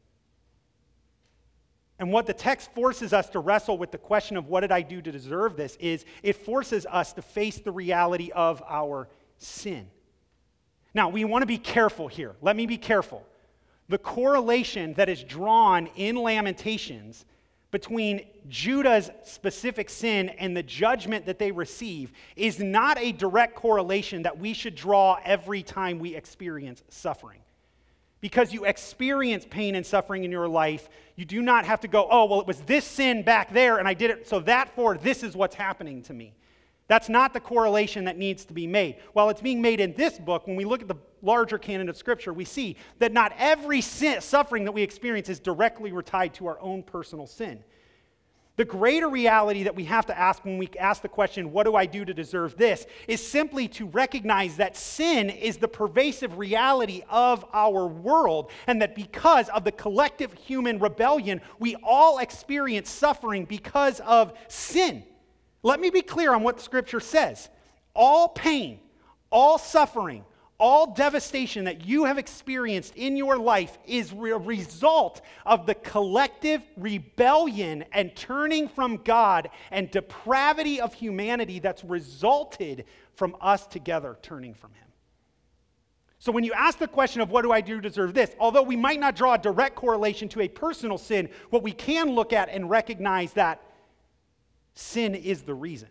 And 2.03 2.11
what 2.11 2.25
the 2.25 2.33
text 2.33 2.69
forces 2.73 3.13
us 3.13 3.29
to 3.29 3.39
wrestle 3.39 3.77
with 3.77 3.91
the 3.91 3.97
question 3.97 4.35
of 4.35 4.49
what 4.49 4.59
did 4.59 4.73
I 4.73 4.81
do 4.81 5.01
to 5.01 5.09
deserve 5.09 5.55
this 5.55 5.77
is 5.77 6.03
it 6.21 6.35
forces 6.35 6.85
us 6.85 7.13
to 7.13 7.21
face 7.21 7.59
the 7.59 7.71
reality 7.71 8.29
of 8.29 8.61
our 8.67 9.07
sin. 9.37 9.87
Now, 10.93 11.07
we 11.07 11.23
want 11.23 11.43
to 11.43 11.45
be 11.45 11.57
careful 11.57 12.09
here. 12.09 12.35
Let 12.41 12.57
me 12.57 12.65
be 12.65 12.77
careful. 12.77 13.25
The 13.87 13.97
correlation 13.97 14.95
that 14.95 15.07
is 15.07 15.23
drawn 15.23 15.87
in 15.95 16.17
Lamentations 16.17 17.23
between 17.71 18.25
Judah's 18.49 19.09
specific 19.23 19.89
sin 19.89 20.27
and 20.27 20.57
the 20.57 20.63
judgment 20.63 21.25
that 21.27 21.39
they 21.39 21.53
receive 21.53 22.11
is 22.35 22.59
not 22.59 22.99
a 22.99 23.13
direct 23.13 23.55
correlation 23.55 24.23
that 24.23 24.37
we 24.37 24.51
should 24.51 24.75
draw 24.75 25.19
every 25.23 25.63
time 25.63 25.99
we 25.99 26.17
experience 26.17 26.83
suffering. 26.89 27.39
Because 28.23 28.53
you 28.53 28.63
experience 28.63 29.45
pain 29.49 29.75
and 29.75 29.85
suffering 29.85 30.23
in 30.23 30.31
your 30.31 30.47
life, 30.47 30.87
you 31.17 31.25
do 31.25 31.41
not 31.41 31.65
have 31.65 31.81
to 31.81 31.89
go, 31.89 32.07
oh, 32.09 32.23
well, 32.23 32.39
it 32.39 32.47
was 32.47 32.61
this 32.61 32.85
sin 32.85 33.21
back 33.21 33.51
there 33.51 33.79
and 33.79 33.85
I 33.87 33.93
did 33.93 34.11
it, 34.11 34.29
so 34.29 34.39
that 34.39 34.73
for 34.77 34.97
this 34.97 35.23
is 35.23 35.35
what's 35.35 35.55
happening 35.55 36.01
to 36.03 36.13
me. 36.13 36.33
That's 36.87 37.09
not 37.09 37.33
the 37.33 37.41
correlation 37.41 38.05
that 38.05 38.17
needs 38.17 38.45
to 38.45 38.53
be 38.53 38.65
made. 38.65 38.95
While 39.11 39.29
it's 39.29 39.41
being 39.41 39.61
made 39.61 39.81
in 39.81 39.93
this 39.95 40.17
book, 40.19 40.47
when 40.47 40.55
we 40.55 40.63
look 40.63 40.81
at 40.81 40.87
the 40.87 40.95
larger 41.21 41.57
canon 41.57 41.89
of 41.89 41.97
Scripture, 41.97 42.31
we 42.31 42.45
see 42.45 42.77
that 42.99 43.11
not 43.11 43.33
every 43.37 43.81
sin, 43.81 44.21
suffering 44.21 44.63
that 44.63 44.71
we 44.71 44.83
experience 44.83 45.27
is 45.27 45.41
directly 45.41 45.91
tied 46.05 46.33
to 46.35 46.47
our 46.47 46.61
own 46.61 46.81
personal 46.81 47.27
sin. 47.27 47.61
The 48.55 48.65
greater 48.65 49.09
reality 49.09 49.63
that 49.63 49.75
we 49.75 49.85
have 49.85 50.05
to 50.05 50.17
ask 50.17 50.45
when 50.45 50.59
we 50.59 50.69
ask 50.79 51.01
the 51.01 51.09
question, 51.09 51.51
What 51.51 51.63
do 51.63 51.75
I 51.75 51.87
do 51.87 52.05
to 52.05 52.13
deserve 52.13 52.55
this? 52.55 52.85
is 53.07 53.25
simply 53.25 53.67
to 53.69 53.87
recognize 53.87 54.57
that 54.57 54.77
sin 54.77 55.31
is 55.31 55.57
the 55.57 55.67
pervasive 55.67 56.37
reality 56.37 57.01
of 57.09 57.43
our 57.51 57.87
world, 57.87 58.51
and 58.67 58.79
that 58.81 58.93
because 58.93 59.49
of 59.49 59.63
the 59.63 59.71
collective 59.71 60.33
human 60.33 60.77
rebellion, 60.77 61.41
we 61.57 61.75
all 61.83 62.19
experience 62.19 62.91
suffering 62.91 63.45
because 63.45 63.99
of 64.01 64.33
sin. 64.47 65.03
Let 65.63 65.79
me 65.79 65.89
be 65.89 66.03
clear 66.03 66.33
on 66.33 66.43
what 66.43 66.61
Scripture 66.61 66.99
says. 66.99 67.49
All 67.95 68.27
pain, 68.27 68.79
all 69.31 69.57
suffering, 69.57 70.25
all 70.59 70.93
devastation 70.93 71.65
that 71.65 71.85
you 71.85 72.05
have 72.05 72.17
experienced 72.17 72.95
in 72.95 73.17
your 73.17 73.37
life 73.37 73.77
is 73.85 74.11
a 74.11 74.15
result 74.15 75.21
of 75.45 75.65
the 75.65 75.75
collective 75.75 76.61
rebellion 76.77 77.83
and 77.91 78.15
turning 78.15 78.67
from 78.67 78.97
God 78.97 79.49
and 79.71 79.89
depravity 79.91 80.79
of 80.79 80.93
humanity 80.93 81.59
that's 81.59 81.83
resulted 81.83 82.85
from 83.15 83.35
us 83.41 83.67
together 83.67 84.17
turning 84.21 84.53
from 84.53 84.71
Him. 84.73 84.87
So, 86.19 86.31
when 86.31 86.45
you 86.45 86.53
ask 86.53 86.77
the 86.77 86.87
question 86.87 87.21
of 87.21 87.29
what 87.29 87.41
do 87.41 87.51
I 87.51 87.59
do 87.59 87.75
to 87.75 87.81
deserve 87.81 88.13
this, 88.13 88.33
although 88.39 88.63
we 88.63 88.77
might 88.77 88.99
not 88.99 89.15
draw 89.15 89.33
a 89.33 89.37
direct 89.37 89.75
correlation 89.75 90.29
to 90.29 90.41
a 90.41 90.47
personal 90.47 90.97
sin, 90.97 91.29
what 91.49 91.63
we 91.63 91.73
can 91.73 92.11
look 92.11 92.31
at 92.31 92.47
and 92.49 92.69
recognize 92.69 93.33
that 93.33 93.61
Sin 94.75 95.13
is 95.15 95.43
the 95.43 95.53
reason. 95.53 95.89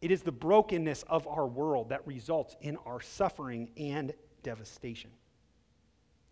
It 0.00 0.10
is 0.10 0.22
the 0.22 0.32
brokenness 0.32 1.04
of 1.08 1.26
our 1.26 1.46
world 1.46 1.90
that 1.90 2.06
results 2.06 2.56
in 2.60 2.76
our 2.86 3.00
suffering 3.00 3.70
and 3.76 4.14
devastation. 4.42 5.10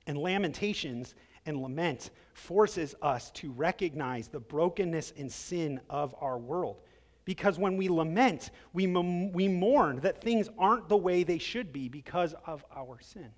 And 0.07 0.17
lamentations 0.17 1.15
and 1.45 1.63
lament 1.63 2.11
forces 2.33 2.95
us 3.03 3.31
to 3.33 3.51
recognize 3.53 4.29
the 4.29 4.41
brokenness 4.41 5.13
and 5.19 5.31
sin 5.31 5.81
of 5.91 6.15
our 6.21 6.39
world. 6.39 6.81
Because 7.27 7.59
when 7.59 7.77
we 7.77 7.91
lament, 7.91 8.51
we, 8.73 8.87
we 8.87 9.49
mourn 9.49 10.01
that 10.01 10.23
things 10.23 10.49
aren't 10.59 10.89
the 10.89 10.97
way 10.97 11.25
they 11.25 11.37
should 11.37 11.73
be 11.73 11.91
because 11.91 12.35
of 12.47 12.65
our 12.75 12.99
sin. 13.03 13.31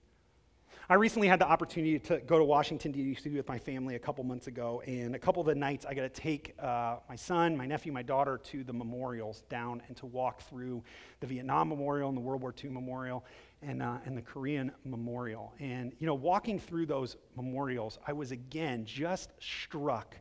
I 0.90 0.94
recently 0.94 1.28
had 1.28 1.38
the 1.38 1.46
opportunity 1.46 2.00
to 2.00 2.18
go 2.18 2.36
to 2.36 2.42
Washington, 2.42 2.90
D.C. 2.90 3.30
with 3.30 3.46
my 3.46 3.60
family 3.60 3.94
a 3.94 3.98
couple 4.00 4.24
months 4.24 4.48
ago, 4.48 4.82
and 4.88 5.14
a 5.14 5.20
couple 5.20 5.40
of 5.40 5.46
the 5.46 5.54
nights 5.54 5.86
I 5.86 5.94
got 5.94 6.02
to 6.02 6.08
take 6.08 6.56
uh, 6.58 6.96
my 7.08 7.14
son, 7.14 7.56
my 7.56 7.64
nephew, 7.64 7.92
my 7.92 8.02
daughter 8.02 8.38
to 8.46 8.64
the 8.64 8.72
memorials 8.72 9.44
down 9.48 9.82
and 9.86 9.96
to 9.98 10.06
walk 10.06 10.40
through 10.40 10.82
the 11.20 11.28
Vietnam 11.28 11.68
Memorial 11.68 12.08
and 12.08 12.16
the 12.16 12.20
World 12.20 12.42
War 12.42 12.52
II 12.52 12.70
Memorial 12.70 13.24
and, 13.62 13.80
uh, 13.80 13.98
and 14.04 14.16
the 14.16 14.22
Korean 14.22 14.72
Memorial. 14.84 15.54
And, 15.60 15.92
you 16.00 16.08
know, 16.08 16.14
walking 16.14 16.58
through 16.58 16.86
those 16.86 17.16
memorials, 17.36 18.00
I 18.04 18.12
was 18.12 18.32
again 18.32 18.84
just 18.84 19.30
struck 19.38 20.16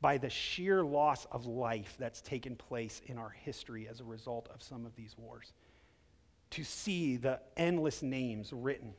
by 0.00 0.18
the 0.18 0.30
sheer 0.30 0.84
loss 0.84 1.26
of 1.32 1.46
life 1.46 1.96
that's 1.98 2.20
taken 2.20 2.54
place 2.54 3.02
in 3.06 3.18
our 3.18 3.30
history 3.30 3.88
as 3.88 3.98
a 3.98 4.04
result 4.04 4.48
of 4.54 4.62
some 4.62 4.86
of 4.86 4.94
these 4.94 5.16
wars. 5.18 5.52
To 6.50 6.62
see 6.62 7.16
the 7.16 7.40
endless 7.56 8.04
names 8.04 8.52
written 8.52 8.94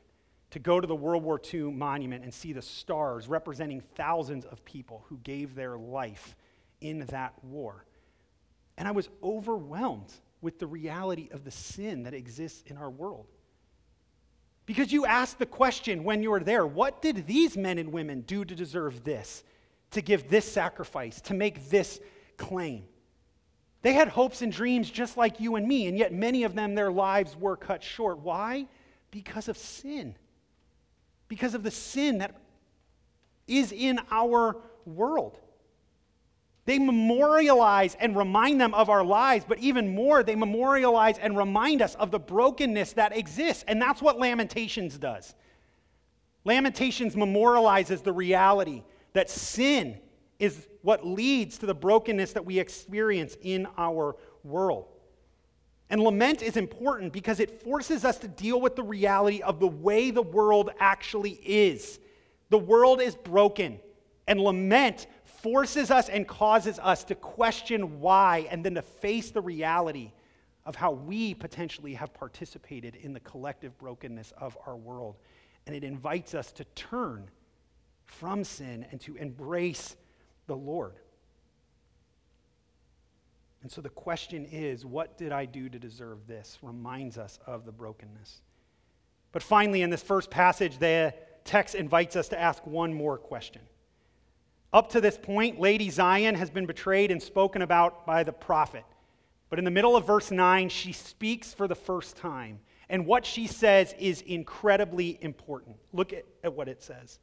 to 0.54 0.60
go 0.60 0.80
to 0.80 0.86
the 0.86 0.96
World 0.96 1.24
War 1.24 1.42
II 1.52 1.72
monument 1.72 2.24
and 2.24 2.32
see 2.32 2.54
the 2.54 2.62
stars 2.62 3.28
representing 3.28 3.82
thousands 3.96 4.46
of 4.46 4.64
people 4.64 5.04
who 5.10 5.18
gave 5.24 5.56
their 5.56 5.80
life 5.80 6.36
in 6.80 7.00
that 7.08 7.34
war. 7.44 7.86
And 8.78 8.88
I 8.88 8.92
was 8.92 9.10
overwhelmed 9.24 10.14
with 10.42 10.60
the 10.60 10.68
reality 10.68 11.28
of 11.32 11.44
the 11.44 11.50
sin 11.50 12.04
that 12.04 12.14
exists 12.14 12.62
in 12.68 12.78
our 12.78 12.92
world. 12.92 13.26
Because 14.68 14.94
you 14.94 15.08
ask 15.08 15.40
the 15.40 15.48
question 15.48 16.04
when 16.04 16.22
you 16.22 16.30
were 16.30 16.40
there 16.40 16.68
what 16.68 17.02
did 17.02 17.26
these 17.26 17.58
men 17.58 17.80
and 17.80 17.92
women 17.92 18.22
do 18.22 18.46
to 18.46 18.54
deserve 18.54 19.04
this, 19.04 19.44
to 19.90 20.04
give 20.04 20.30
this 20.30 20.50
sacrifice, 20.50 21.20
to 21.22 21.34
make 21.34 21.72
this 21.72 22.00
claim? 22.38 22.84
They 23.82 23.94
had 23.94 24.08
hopes 24.08 24.44
and 24.44 24.52
dreams 24.52 24.92
just 24.92 25.18
like 25.18 25.40
you 25.40 25.56
and 25.56 25.68
me, 25.68 25.88
and 25.88 25.98
yet 25.98 26.14
many 26.14 26.44
of 26.44 26.54
them, 26.54 26.76
their 26.76 26.92
lives 26.92 27.36
were 27.36 27.58
cut 27.58 27.82
short. 27.82 28.20
Why? 28.20 28.68
Because 29.10 29.48
of 29.48 29.58
sin 29.58 30.16
because 31.34 31.56
of 31.56 31.64
the 31.64 31.72
sin 31.72 32.20
that 32.20 32.36
is 33.48 33.72
in 33.72 34.00
our 34.12 34.56
world. 34.86 35.40
They 36.66 36.78
memorialize 36.78 37.98
and 38.00 38.16
remind 38.16 38.62
them 38.62 38.76
of 38.76 38.88
our 38.88 39.04
lives, 39.04 39.46
but 39.48 39.58
even 39.58 39.96
more, 39.96 40.22
they 40.22 40.36
memorialize 40.36 41.18
and 41.18 41.36
remind 41.36 41.82
us 41.82 41.96
of 41.96 42.12
the 42.12 42.20
brokenness 42.20 42.94
that 42.94 43.18
exists. 43.18 43.66
And 43.68 43.82
that's 43.82 44.00
what 44.00 44.20
Lamentations 44.20 45.00
does. 45.00 45.34
Lamentations 46.46 47.16
memorializes 47.16 48.04
the 48.04 48.14
reality 48.14 48.84
that 49.14 49.28
sin 49.28 49.98
is 50.38 50.68
what 50.84 51.04
leads 51.04 51.58
to 51.58 51.66
the 51.66 51.74
brokenness 51.74 52.34
that 52.34 52.46
we 52.46 52.60
experience 52.60 53.36
in 53.42 53.68
our 53.76 54.16
world. 54.44 54.93
And 55.90 56.02
lament 56.02 56.42
is 56.42 56.58
important 56.58 57.14
because 57.14 57.40
it 57.40 57.62
forces 57.62 58.04
us 58.06 58.18
to 58.20 58.28
deal 58.28 58.60
with 58.60 58.76
the 58.76 58.84
reality 58.84 59.42
of 59.42 59.60
the 59.60 59.68
way 59.68 60.12
the 60.12 60.22
world 60.22 60.72
actually 60.80 61.40
is. 61.44 62.00
The 62.50 62.58
world 62.58 63.02
is 63.02 63.16
broken, 63.16 63.80
and 64.28 64.40
lament 64.40 65.08
forces 65.24 65.92
us 65.92 66.10
and 66.10 66.28
causes 66.28 66.80
us 66.80 67.04
to 67.06 67.16
question 67.16 68.00
why 68.00 68.48
and 68.50 68.64
then 68.64 68.76
to 68.76 68.82
face 68.82 69.32
the 69.32 69.42
reality 69.42 70.12
of 70.66 70.76
how 70.76 70.92
we 70.92 71.34
potentially 71.34 71.94
have 71.96 72.14
participated 72.14 72.96
in 72.96 73.14
the 73.14 73.20
collective 73.20 73.78
brokenness 73.78 74.32
of 74.38 74.58
our 74.66 74.78
world. 74.78 75.18
And 75.68 75.76
it 75.76 75.84
invites 75.84 76.34
us 76.34 76.52
to 76.54 76.64
turn 76.76 77.30
from 78.06 78.44
sin 78.44 78.86
and 78.92 79.02
to 79.02 79.16
embrace 79.16 79.96
the 80.48 80.56
Lord. 80.56 80.96
And 83.64 83.72
so 83.72 83.82
the 83.82 83.90
question 83.90 84.46
is 84.46 84.86
what 84.86 85.18
did 85.18 85.32
I 85.32 85.46
do 85.46 85.70
to 85.70 85.80
deserve 85.80 86.28
this? 86.28 86.60
Reminds 86.62 87.18
us 87.18 87.40
of 87.48 87.66
the 87.66 87.72
brokenness. 87.72 88.42
But 89.32 89.42
finally, 89.42 89.82
in 89.82 89.90
this 89.90 90.04
first 90.04 90.30
passage, 90.30 90.78
the 90.78 91.14
text 91.46 91.74
invites 91.74 92.16
us 92.16 92.28
to 92.30 92.40
ask 92.40 92.66
one 92.68 92.94
more 92.94 93.18
question. 93.18 93.62
Up 94.74 94.90
to 94.92 95.02
this 95.02 95.18
point, 95.18 95.60
Lady 95.60 95.90
Zion 95.90 96.36
has 96.36 96.50
been 96.50 96.66
betrayed 96.66 97.10
and 97.10 97.22
spoken 97.22 97.62
about 97.62 98.06
by 98.06 98.24
the 98.24 98.34
prophet. 98.34 98.84
But 99.50 99.60
in 99.60 99.66
the 99.66 99.72
middle 99.72 99.96
of 99.96 100.06
verse 100.06 100.30
9, 100.30 100.70
she 100.70 100.92
speaks 100.92 101.54
for 101.54 101.68
the 101.68 101.76
first 101.76 102.18
time. 102.18 102.60
And 102.90 103.06
what 103.06 103.26
she 103.26 103.48
says 103.48 103.96
is 103.98 104.22
incredibly 104.22 105.18
important. 105.22 105.78
Look 105.94 106.12
at, 106.12 106.26
at 106.44 106.54
what 106.54 106.68
it 106.68 106.82
says. 106.84 107.20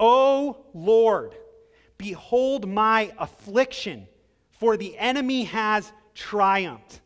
O 0.00 0.66
Lord, 0.74 1.34
behold 1.98 2.68
my 2.68 3.12
affliction, 3.18 4.06
for 4.50 4.76
the 4.76 4.96
enemy 4.96 5.44
has 5.44 5.92
triumphed. 6.14 7.00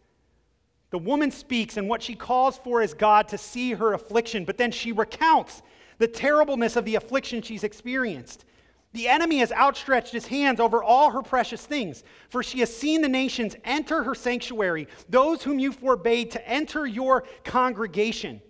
The 0.91 0.99
woman 0.99 1.31
speaks, 1.31 1.79
and 1.79 1.89
what 1.89 2.03
she 2.03 2.15
calls 2.15 2.59
for 2.59 2.83
is 2.83 2.93
God 2.93 3.29
to 3.29 3.39
see 3.39 3.73
her 3.73 3.95
affliction, 3.95 4.45
but 4.45 4.59
then 4.59 4.71
she 4.71 4.93
recounts 4.93 5.63
the 5.99 6.07
terribleness 6.07 6.77
of 6.77 6.85
the 6.85 6.97
affliction 6.97 7.41
she's 7.41 7.65
experienced. 7.65 8.45
The 8.93 9.09
enemy 9.09 9.39
has 9.39 9.53
outstretched 9.53 10.13
his 10.13 10.27
hands 10.27 10.61
over 10.61 10.83
all 10.83 11.11
her 11.11 11.23
precious 11.23 11.65
things, 11.65 12.05
for 12.29 12.43
she 12.43 12.61
has 12.61 12.75
seen 12.75 13.01
the 13.01 13.09
nations 13.09 13.57
enter 13.65 14.03
her 14.03 14.15
sanctuary, 14.15 14.87
those 15.09 15.43
whom 15.43 15.59
you 15.59 15.73
forbade 15.73 16.31
to 16.33 16.49
enter 16.49 16.87
your 16.87 17.25
congregation. 17.43 18.43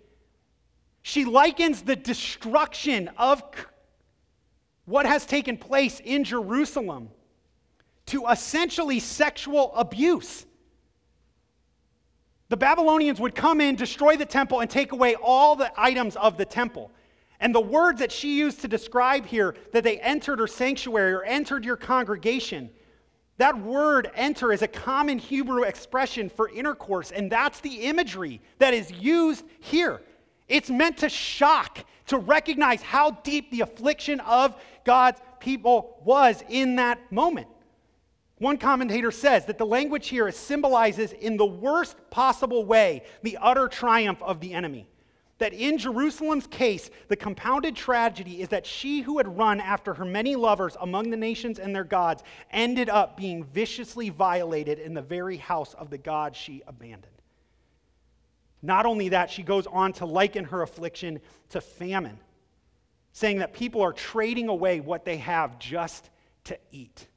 She 1.01 1.23
likens 1.23 1.81
the 1.81 1.95
destruction 1.95 3.09
of 3.17 3.43
what 4.85 5.05
has 5.05 5.25
taken 5.25 5.57
place 5.57 6.01
in 6.03 6.23
Jerusalem 6.23 7.09
to 8.07 8.27
essentially 8.27 8.99
sexual 8.99 9.73
abuse. 9.75 10.45
The 12.49 12.57
Babylonians 12.57 13.19
would 13.19 13.33
come 13.33 13.61
in, 13.61 13.75
destroy 13.75 14.17
the 14.17 14.25
temple, 14.25 14.59
and 14.59 14.69
take 14.69 14.91
away 14.91 15.15
all 15.15 15.55
the 15.55 15.71
items 15.77 16.15
of 16.15 16.37
the 16.37 16.45
temple. 16.45 16.91
And 17.39 17.53
the 17.53 17.61
words 17.61 17.99
that 17.99 18.11
she 18.11 18.37
used 18.37 18.61
to 18.61 18.67
describe 18.67 19.25
here 19.25 19.55
that 19.71 19.83
they 19.83 19.99
entered 19.99 20.39
her 20.39 20.47
sanctuary 20.47 21.13
or 21.13 21.23
entered 21.23 21.65
your 21.65 21.77
congregation, 21.77 22.69
that 23.37 23.57
word 23.59 24.11
enter 24.15 24.53
is 24.53 24.61
a 24.61 24.67
common 24.67 25.17
Hebrew 25.17 25.63
expression 25.63 26.29
for 26.29 26.49
intercourse, 26.49 27.11
and 27.11 27.31
that's 27.31 27.59
the 27.61 27.81
imagery 27.81 28.41
that 28.59 28.73
is 28.73 28.91
used 28.91 29.45
here. 29.59 30.01
It's 30.53 30.69
meant 30.69 30.97
to 30.99 31.09
shock, 31.09 31.79
to 32.05 32.19
recognize 32.19 32.83
how 32.83 33.09
deep 33.09 33.49
the 33.49 33.61
affliction 33.61 34.19
of 34.19 34.55
God's 34.85 35.19
people 35.39 35.99
was 36.05 36.43
in 36.47 36.75
that 36.75 37.11
moment. 37.11 37.47
One 38.37 38.59
commentator 38.59 39.09
says 39.09 39.47
that 39.47 39.57
the 39.57 39.65
language 39.65 40.09
here 40.09 40.29
symbolizes, 40.29 41.11
in 41.11 41.37
the 41.37 41.45
worst 41.45 41.97
possible 42.11 42.65
way, 42.65 43.01
the 43.23 43.39
utter 43.41 43.67
triumph 43.67 44.21
of 44.21 44.41
the 44.41 44.53
enemy. 44.53 44.87
That 45.39 45.53
in 45.53 45.79
Jerusalem's 45.79 46.45
case, 46.45 46.91
the 47.07 47.15
compounded 47.15 47.75
tragedy 47.75 48.43
is 48.43 48.49
that 48.49 48.67
she 48.67 49.01
who 49.01 49.17
had 49.17 49.35
run 49.35 49.59
after 49.59 49.95
her 49.95 50.05
many 50.05 50.35
lovers 50.35 50.77
among 50.79 51.09
the 51.09 51.17
nations 51.17 51.57
and 51.57 51.75
their 51.75 51.83
gods 51.83 52.21
ended 52.51 52.89
up 52.89 53.17
being 53.17 53.43
viciously 53.43 54.09
violated 54.09 54.77
in 54.77 54.93
the 54.93 55.01
very 55.01 55.37
house 55.37 55.73
of 55.73 55.89
the 55.89 55.97
God 55.97 56.35
she 56.35 56.61
abandoned. 56.67 57.22
Not 58.63 58.85
only 58.85 59.09
that, 59.09 59.29
she 59.29 59.43
goes 59.43 59.67
on 59.67 59.91
to 59.93 60.05
liken 60.05 60.45
her 60.45 60.61
affliction 60.61 61.19
to 61.49 61.59
famine, 61.59 62.17
saying 63.11 63.39
that 63.39 63.53
people 63.53 63.81
are 63.81 63.91
trading 63.91 64.47
away 64.47 64.79
what 64.79 65.03
they 65.03 65.17
have 65.17 65.59
just 65.59 66.09
to 66.45 66.57
eat. 66.71 67.07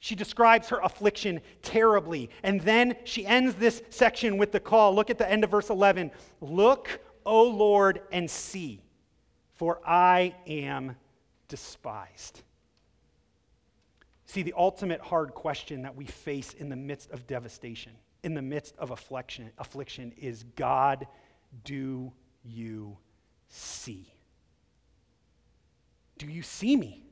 She 0.00 0.14
describes 0.14 0.68
her 0.68 0.80
affliction 0.80 1.40
terribly. 1.62 2.28
And 2.42 2.60
then 2.60 2.96
she 3.04 3.24
ends 3.24 3.54
this 3.54 3.82
section 3.88 4.36
with 4.36 4.52
the 4.52 4.60
call. 4.60 4.94
Look 4.94 5.08
at 5.08 5.16
the 5.16 5.28
end 5.28 5.44
of 5.44 5.50
verse 5.50 5.70
11. 5.70 6.10
Look, 6.42 7.00
O 7.24 7.44
Lord, 7.44 8.02
and 8.12 8.30
see, 8.30 8.82
for 9.54 9.80
I 9.82 10.34
am 10.46 10.96
despised. 11.48 12.42
See, 14.26 14.42
the 14.42 14.52
ultimate 14.54 15.00
hard 15.00 15.32
question 15.32 15.82
that 15.82 15.96
we 15.96 16.04
face 16.04 16.52
in 16.52 16.68
the 16.68 16.76
midst 16.76 17.10
of 17.10 17.26
devastation 17.26 17.92
in 18.24 18.34
the 18.34 18.42
midst 18.42 18.74
of 18.78 18.90
affliction, 18.90 19.50
affliction 19.58 20.12
is 20.16 20.44
God, 20.56 21.06
do 21.62 22.12
you 22.42 22.96
see? 23.48 24.12
Do 26.18 26.26
you 26.26 26.42
see 26.42 26.74
me? 26.74 27.04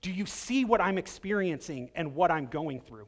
Do 0.00 0.10
you 0.10 0.26
see 0.26 0.64
what 0.64 0.80
I'm 0.80 0.98
experiencing 0.98 1.90
and 1.94 2.14
what 2.14 2.30
I'm 2.30 2.46
going 2.46 2.80
through? 2.80 3.06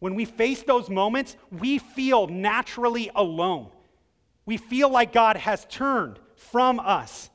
When 0.00 0.14
we 0.14 0.24
face 0.24 0.62
those 0.62 0.90
moments, 0.90 1.36
we 1.50 1.78
feel 1.78 2.26
naturally 2.26 3.10
alone. 3.14 3.70
We 4.44 4.56
feel 4.56 4.90
like 4.90 5.12
God 5.12 5.36
has 5.36 5.64
turned 5.70 6.18
from 6.36 6.78
us. 6.80 7.30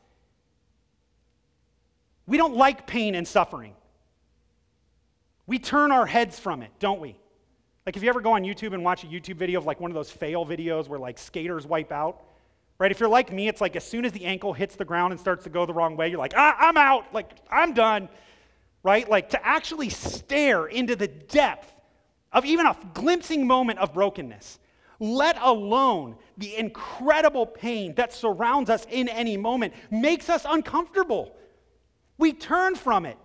We 2.27 2.37
don't 2.37 2.55
like 2.55 2.85
pain 2.85 3.15
and 3.15 3.27
suffering. 3.27 3.75
We 5.47 5.57
turn 5.57 5.91
our 5.91 6.05
heads 6.05 6.37
from 6.37 6.61
it, 6.61 6.71
don't 6.79 6.99
we? 6.99 7.17
Like, 7.85 7.97
if 7.97 8.03
you 8.03 8.09
ever 8.09 8.21
go 8.21 8.33
on 8.33 8.43
YouTube 8.43 8.73
and 8.73 8.83
watch 8.83 9.03
a 9.03 9.07
YouTube 9.07 9.37
video 9.37 9.59
of 9.59 9.65
like 9.65 9.79
one 9.79 9.89
of 9.89 9.95
those 9.95 10.11
fail 10.11 10.45
videos 10.45 10.87
where 10.87 10.99
like 10.99 11.17
skaters 11.17 11.65
wipe 11.65 11.91
out, 11.91 12.21
right? 12.77 12.91
If 12.91 12.99
you're 12.99 13.09
like 13.09 13.31
me, 13.31 13.47
it's 13.47 13.61
like 13.61 13.75
as 13.75 13.83
soon 13.83 14.05
as 14.05 14.11
the 14.11 14.25
ankle 14.25 14.53
hits 14.53 14.75
the 14.75 14.85
ground 14.85 15.11
and 15.11 15.19
starts 15.19 15.43
to 15.45 15.49
go 15.49 15.65
the 15.65 15.73
wrong 15.73 15.95
way, 15.95 16.09
you're 16.09 16.19
like, 16.19 16.33
ah, 16.35 16.55
I'm 16.59 16.77
out, 16.77 17.13
like, 17.13 17.31
I'm 17.51 17.73
done, 17.73 18.09
right? 18.83 19.09
Like, 19.09 19.29
to 19.31 19.45
actually 19.45 19.89
stare 19.89 20.65
into 20.67 20.95
the 20.95 21.07
depth 21.07 21.73
of 22.31 22.45
even 22.45 22.65
a 22.65 22.77
glimpsing 22.93 23.47
moment 23.47 23.79
of 23.79 23.93
brokenness, 23.93 24.59
let 24.99 25.37
alone 25.41 26.15
the 26.37 26.55
incredible 26.55 27.45
pain 27.45 27.95
that 27.95 28.13
surrounds 28.13 28.69
us 28.69 28.85
in 28.89 29.09
any 29.09 29.37
moment, 29.37 29.73
makes 29.89 30.29
us 30.29 30.45
uncomfortable. 30.47 31.35
We 32.17 32.33
turn 32.33 32.75
from 32.75 33.05
it. 33.05 33.17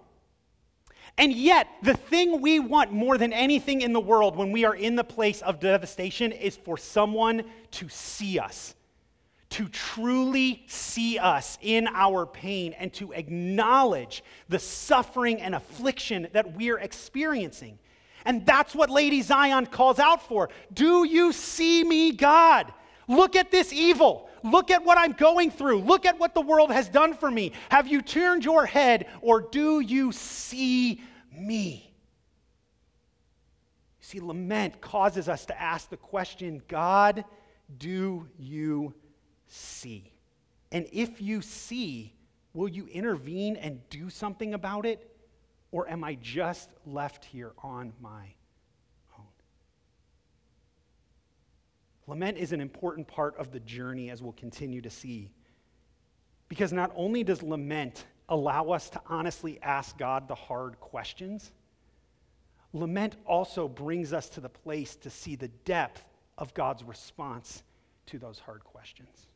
And 1.16 1.32
yet, 1.32 1.68
the 1.82 1.94
thing 1.94 2.40
we 2.40 2.58
want 2.58 2.92
more 2.92 3.16
than 3.16 3.32
anything 3.32 3.82
in 3.82 3.92
the 3.92 4.00
world 4.00 4.34
when 4.36 4.50
we 4.50 4.64
are 4.64 4.74
in 4.74 4.96
the 4.96 5.04
place 5.04 5.42
of 5.42 5.60
devastation 5.60 6.32
is 6.32 6.56
for 6.56 6.76
someone 6.76 7.44
to 7.72 7.88
see 7.88 8.38
us, 8.40 8.74
to 9.50 9.68
truly 9.68 10.64
see 10.66 11.18
us 11.18 11.56
in 11.62 11.86
our 11.86 12.26
pain, 12.26 12.72
and 12.72 12.92
to 12.94 13.12
acknowledge 13.12 14.24
the 14.48 14.58
suffering 14.58 15.40
and 15.40 15.54
affliction 15.54 16.26
that 16.32 16.56
we're 16.56 16.78
experiencing. 16.78 17.78
And 18.24 18.44
that's 18.44 18.74
what 18.74 18.90
Lady 18.90 19.22
Zion 19.22 19.66
calls 19.66 20.00
out 20.00 20.26
for. 20.26 20.48
Do 20.72 21.04
you 21.04 21.32
see 21.32 21.84
me, 21.84 22.10
God? 22.10 22.72
Look 23.06 23.36
at 23.36 23.50
this 23.52 23.72
evil. 23.72 24.28
Look 24.44 24.70
at 24.70 24.84
what 24.84 24.98
I'm 24.98 25.12
going 25.12 25.50
through. 25.50 25.80
Look 25.80 26.04
at 26.04 26.20
what 26.20 26.34
the 26.34 26.42
world 26.42 26.70
has 26.70 26.88
done 26.88 27.14
for 27.14 27.30
me. 27.30 27.52
Have 27.70 27.88
you 27.88 28.02
turned 28.02 28.44
your 28.44 28.66
head 28.66 29.06
or 29.22 29.40
do 29.40 29.80
you 29.80 30.12
see 30.12 31.00
me? 31.32 31.90
See, 34.00 34.20
lament 34.20 34.82
causes 34.82 35.30
us 35.30 35.46
to 35.46 35.60
ask 35.60 35.88
the 35.88 35.96
question 35.96 36.62
God, 36.68 37.24
do 37.78 38.28
you 38.38 38.92
see? 39.48 40.12
And 40.70 40.86
if 40.92 41.22
you 41.22 41.40
see, 41.40 42.12
will 42.52 42.68
you 42.68 42.86
intervene 42.88 43.56
and 43.56 43.80
do 43.88 44.10
something 44.10 44.52
about 44.52 44.84
it? 44.84 45.10
Or 45.72 45.88
am 45.88 46.04
I 46.04 46.16
just 46.16 46.68
left 46.84 47.24
here 47.24 47.52
on 47.62 47.94
my 47.98 48.34
Lament 52.06 52.36
is 52.36 52.52
an 52.52 52.60
important 52.60 53.06
part 53.08 53.36
of 53.38 53.50
the 53.50 53.60
journey, 53.60 54.10
as 54.10 54.22
we'll 54.22 54.32
continue 54.32 54.80
to 54.82 54.90
see. 54.90 55.30
Because 56.48 56.72
not 56.72 56.92
only 56.94 57.24
does 57.24 57.42
lament 57.42 58.04
allow 58.28 58.70
us 58.70 58.90
to 58.90 59.00
honestly 59.06 59.58
ask 59.62 59.96
God 59.96 60.28
the 60.28 60.34
hard 60.34 60.78
questions, 60.80 61.52
lament 62.72 63.16
also 63.26 63.68
brings 63.68 64.12
us 64.12 64.28
to 64.30 64.40
the 64.40 64.48
place 64.48 64.96
to 64.96 65.10
see 65.10 65.36
the 65.36 65.48
depth 65.48 66.04
of 66.36 66.52
God's 66.52 66.84
response 66.84 67.62
to 68.06 68.18
those 68.18 68.38
hard 68.38 68.64
questions. 68.64 69.28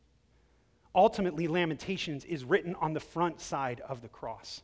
Ultimately, 0.94 1.48
Lamentations 1.48 2.24
is 2.24 2.44
written 2.44 2.74
on 2.76 2.92
the 2.92 3.00
front 3.00 3.40
side 3.40 3.80
of 3.88 4.02
the 4.02 4.08
cross. 4.08 4.62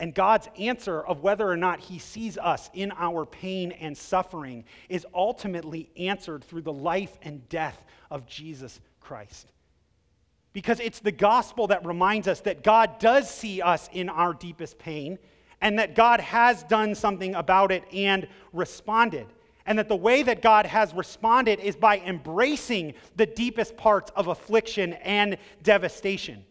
And 0.00 0.14
God's 0.14 0.48
answer 0.58 1.00
of 1.00 1.22
whether 1.22 1.48
or 1.48 1.56
not 1.56 1.80
He 1.80 1.98
sees 1.98 2.36
us 2.36 2.68
in 2.74 2.92
our 2.96 3.24
pain 3.24 3.72
and 3.72 3.96
suffering 3.96 4.64
is 4.88 5.06
ultimately 5.14 5.90
answered 5.96 6.44
through 6.44 6.62
the 6.62 6.72
life 6.72 7.16
and 7.22 7.48
death 7.48 7.84
of 8.10 8.26
Jesus 8.26 8.80
Christ. 9.00 9.52
Because 10.52 10.80
it's 10.80 11.00
the 11.00 11.12
gospel 11.12 11.68
that 11.68 11.84
reminds 11.86 12.28
us 12.28 12.40
that 12.40 12.62
God 12.62 12.98
does 12.98 13.30
see 13.30 13.60
us 13.60 13.88
in 13.92 14.08
our 14.08 14.32
deepest 14.32 14.78
pain 14.78 15.18
and 15.60 15.78
that 15.78 15.94
God 15.94 16.20
has 16.20 16.62
done 16.64 16.94
something 16.94 17.34
about 17.34 17.72
it 17.72 17.84
and 17.92 18.28
responded. 18.52 19.26
And 19.66 19.78
that 19.78 19.88
the 19.88 19.96
way 19.96 20.22
that 20.22 20.42
God 20.42 20.66
has 20.66 20.92
responded 20.92 21.58
is 21.58 21.74
by 21.74 21.98
embracing 22.00 22.94
the 23.16 23.26
deepest 23.26 23.76
parts 23.76 24.10
of 24.14 24.26
affliction 24.26 24.92
and 24.94 25.38
devastation. 25.62 26.44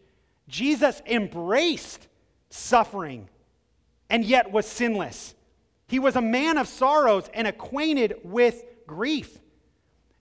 Jesus 0.48 1.00
embraced 1.06 2.08
suffering 2.50 3.28
and 4.10 4.24
yet 4.24 4.52
was 4.52 4.66
sinless. 4.66 5.34
He 5.86 5.98
was 5.98 6.16
a 6.16 6.22
man 6.22 6.58
of 6.58 6.68
sorrows 6.68 7.28
and 7.34 7.46
acquainted 7.46 8.16
with 8.22 8.64
grief. 8.86 9.38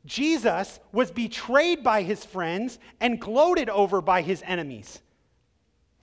Jesus 0.06 0.80
was 0.92 1.12
betrayed 1.12 1.84
by 1.84 2.04
his 2.04 2.26
friends 2.26 2.80
and 3.00 3.20
gloated 3.20 3.70
over 3.70 4.02
by 4.02 4.22
his 4.22 4.44
enemies. 4.46 5.02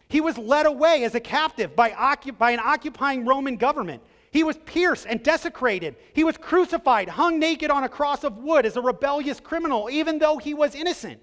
He 0.09 0.20
was 0.20 0.39
led 0.39 0.66
away 0.66 1.05
as 1.05 1.14
a 1.14 1.20
captive 1.20 1.76
by, 1.76 1.91
by 2.39 2.51
an 2.51 2.61
occupying 2.61 3.26
Roman 3.26 3.57
government. 3.57 4.03
He 4.33 4.43
was 4.43 4.57
pierced 4.59 5.07
and 5.07 5.22
desecrated. 5.22 5.97
He 6.14 6.24
was 6.24 6.37
crucified, 6.37 7.09
hung 7.09 7.39
naked 7.39 7.70
on 7.70 7.85
a 7.85 7.89
cross 7.89 8.24
of 8.24 8.39
wood 8.39 8.64
as 8.64 8.76
a 8.76 8.81
rebellious 8.81 9.41
criminal, 9.41 9.89
even 9.91 10.18
though 10.18 10.39
he 10.39 10.55
was 10.55 10.74
innocent. 10.74 11.20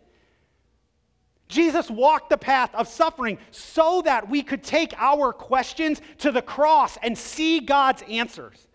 Jesus 1.47 1.89
walked 1.89 2.29
the 2.29 2.37
path 2.37 2.73
of 2.75 2.87
suffering 2.87 3.37
so 3.51 4.01
that 4.03 4.29
we 4.29 4.43
could 4.43 4.63
take 4.63 4.93
our 4.97 5.31
questions 5.31 6.01
to 6.19 6.31
the 6.31 6.41
cross 6.41 6.97
and 7.01 7.17
see 7.17 7.59
God's 7.59 8.03
answers. 8.09 8.67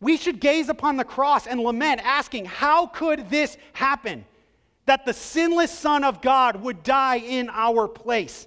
We 0.00 0.16
should 0.16 0.40
gaze 0.40 0.68
upon 0.68 0.96
the 0.96 1.04
cross 1.04 1.46
and 1.46 1.60
lament, 1.60 2.00
asking, 2.04 2.46
How 2.46 2.86
could 2.86 3.28
this 3.30 3.56
happen? 3.72 4.24
That 4.86 5.04
the 5.04 5.12
sinless 5.12 5.70
Son 5.70 6.02
of 6.02 6.22
God 6.22 6.62
would 6.62 6.82
die 6.82 7.18
in 7.18 7.50
our 7.50 7.86
place. 7.86 8.46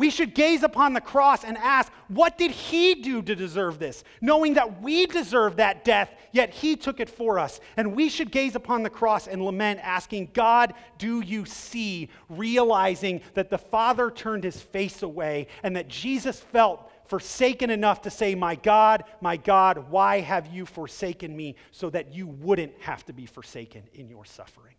We 0.00 0.08
should 0.08 0.34
gaze 0.34 0.62
upon 0.62 0.94
the 0.94 1.00
cross 1.02 1.44
and 1.44 1.58
ask, 1.58 1.92
What 2.08 2.38
did 2.38 2.52
he 2.52 2.94
do 2.94 3.20
to 3.20 3.36
deserve 3.36 3.78
this? 3.78 4.02
Knowing 4.22 4.54
that 4.54 4.80
we 4.80 5.04
deserve 5.04 5.56
that 5.56 5.84
death, 5.84 6.10
yet 6.32 6.54
he 6.54 6.74
took 6.74 7.00
it 7.00 7.10
for 7.10 7.38
us. 7.38 7.60
And 7.76 7.94
we 7.94 8.08
should 8.08 8.30
gaze 8.30 8.54
upon 8.54 8.82
the 8.82 8.88
cross 8.88 9.28
and 9.28 9.44
lament, 9.44 9.78
asking, 9.82 10.30
God, 10.32 10.72
do 10.96 11.20
you 11.20 11.44
see? 11.44 12.08
Realizing 12.30 13.20
that 13.34 13.50
the 13.50 13.58
Father 13.58 14.10
turned 14.10 14.42
his 14.42 14.58
face 14.58 15.02
away 15.02 15.48
and 15.62 15.76
that 15.76 15.88
Jesus 15.88 16.40
felt 16.40 16.90
forsaken 17.04 17.68
enough 17.68 18.00
to 18.00 18.10
say, 18.10 18.34
My 18.34 18.54
God, 18.54 19.04
my 19.20 19.36
God, 19.36 19.90
why 19.90 20.20
have 20.20 20.46
you 20.46 20.64
forsaken 20.64 21.36
me? 21.36 21.56
So 21.72 21.90
that 21.90 22.14
you 22.14 22.26
wouldn't 22.26 22.72
have 22.80 23.04
to 23.04 23.12
be 23.12 23.26
forsaken 23.26 23.82
in 23.92 24.08
your 24.08 24.24
suffering. 24.24 24.76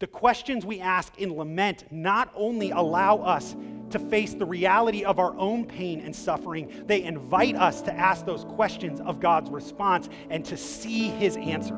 The 0.00 0.06
questions 0.06 0.64
we 0.64 0.80
ask 0.80 1.18
in 1.18 1.36
lament 1.36 1.84
not 1.90 2.32
only 2.34 2.70
allow 2.70 3.18
us 3.18 3.54
to 3.90 3.98
face 3.98 4.32
the 4.32 4.46
reality 4.46 5.04
of 5.04 5.18
our 5.18 5.36
own 5.36 5.66
pain 5.66 6.00
and 6.00 6.16
suffering, 6.16 6.84
they 6.86 7.02
invite 7.02 7.54
us 7.54 7.82
to 7.82 7.92
ask 7.92 8.24
those 8.24 8.44
questions 8.44 9.02
of 9.02 9.20
God's 9.20 9.50
response 9.50 10.08
and 10.30 10.42
to 10.46 10.56
see 10.56 11.08
his 11.08 11.36
answer, 11.36 11.76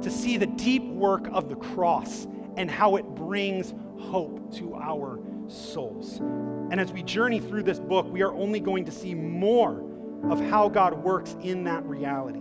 to 0.00 0.10
see 0.10 0.38
the 0.38 0.46
deep 0.46 0.84
work 0.84 1.28
of 1.32 1.50
the 1.50 1.56
cross 1.56 2.26
and 2.56 2.70
how 2.70 2.96
it 2.96 3.04
brings 3.04 3.74
hope 4.00 4.50
to 4.54 4.74
our 4.74 5.20
souls. 5.48 6.18
And 6.18 6.80
as 6.80 6.92
we 6.92 7.02
journey 7.02 7.40
through 7.40 7.64
this 7.64 7.78
book, 7.78 8.10
we 8.10 8.22
are 8.22 8.32
only 8.32 8.58
going 8.58 8.86
to 8.86 8.92
see 8.92 9.14
more 9.14 9.84
of 10.30 10.40
how 10.40 10.70
God 10.70 10.94
works 10.94 11.36
in 11.42 11.64
that 11.64 11.84
reality. 11.84 12.40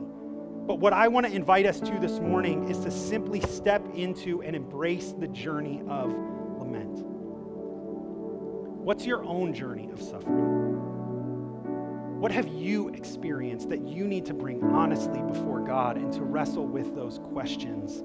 But 0.72 0.80
what 0.80 0.93
I 0.93 1.09
want 1.09 1.26
to 1.26 1.34
invite 1.34 1.65
us 1.65 1.82
to 1.82 1.99
this 1.99 2.22
morning 2.22 2.69
is 2.69 2.78
to 2.86 2.91
simply 2.91 3.41
step 3.41 3.86
into 3.93 4.41
and 4.41 4.55
embrace 4.55 5.11
the 5.11 5.28
journey 5.28 5.82
of 5.89 6.13
lament. 6.59 7.03
What's 8.82 9.05
your 9.05 9.22
own 9.26 9.53
journey 9.53 9.89
of 9.91 10.01
suffering? 10.01 10.45
What 12.22 12.32
have 12.32 12.47
you 12.47 12.88
experienced 12.88 13.67
that 13.67 13.86
you 13.86 14.05
need 14.05 14.26
to 14.28 14.34
bring 14.34 14.63
honestly 14.63 15.22
before 15.24 15.59
God 15.59 15.97
and 15.97 16.09
to 16.13 16.22
wrestle 16.22 16.67
with 16.67 16.95
those 16.95 17.19
questions? 17.19 18.01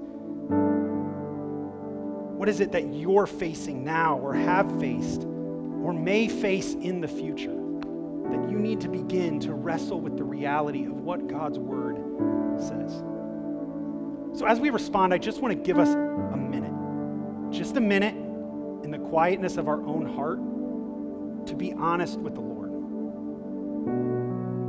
What 2.37 2.49
is 2.49 2.59
it 2.59 2.73
that 2.73 2.93
you're 2.93 3.27
facing 3.27 3.85
now 3.85 4.17
or 4.17 4.33
have 4.33 4.77
faced 4.77 5.23
or 5.23 5.93
may 5.93 6.27
face 6.27 6.73
in 6.73 6.99
the 6.99 7.07
future 7.07 7.55
that 8.29 8.49
you 8.49 8.59
need 8.59 8.81
to 8.81 8.89
begin 8.89 9.39
to 9.39 9.53
wrestle 9.53 10.01
with 10.01 10.17
the 10.17 10.25
reality 10.25 10.83
of 10.85 10.99
what 10.99 11.27
God's 11.27 11.59
word 11.59 12.06
says? 12.61 13.03
So, 14.37 14.45
as 14.45 14.59
we 14.59 14.69
respond, 14.69 15.13
I 15.13 15.17
just 15.17 15.41
want 15.41 15.53
to 15.53 15.61
give 15.61 15.79
us 15.79 15.89
a 15.89 16.37
minute, 16.37 16.73
just 17.51 17.75
a 17.77 17.81
minute 17.81 18.15
in 18.83 18.91
the 18.91 18.99
quietness 18.99 19.57
of 19.57 19.67
our 19.67 19.81
own 19.85 20.05
heart 20.05 20.39
to 21.47 21.55
be 21.55 21.73
honest 21.73 22.19
with 22.19 22.35
the 22.35 22.41
Lord. 22.41 22.69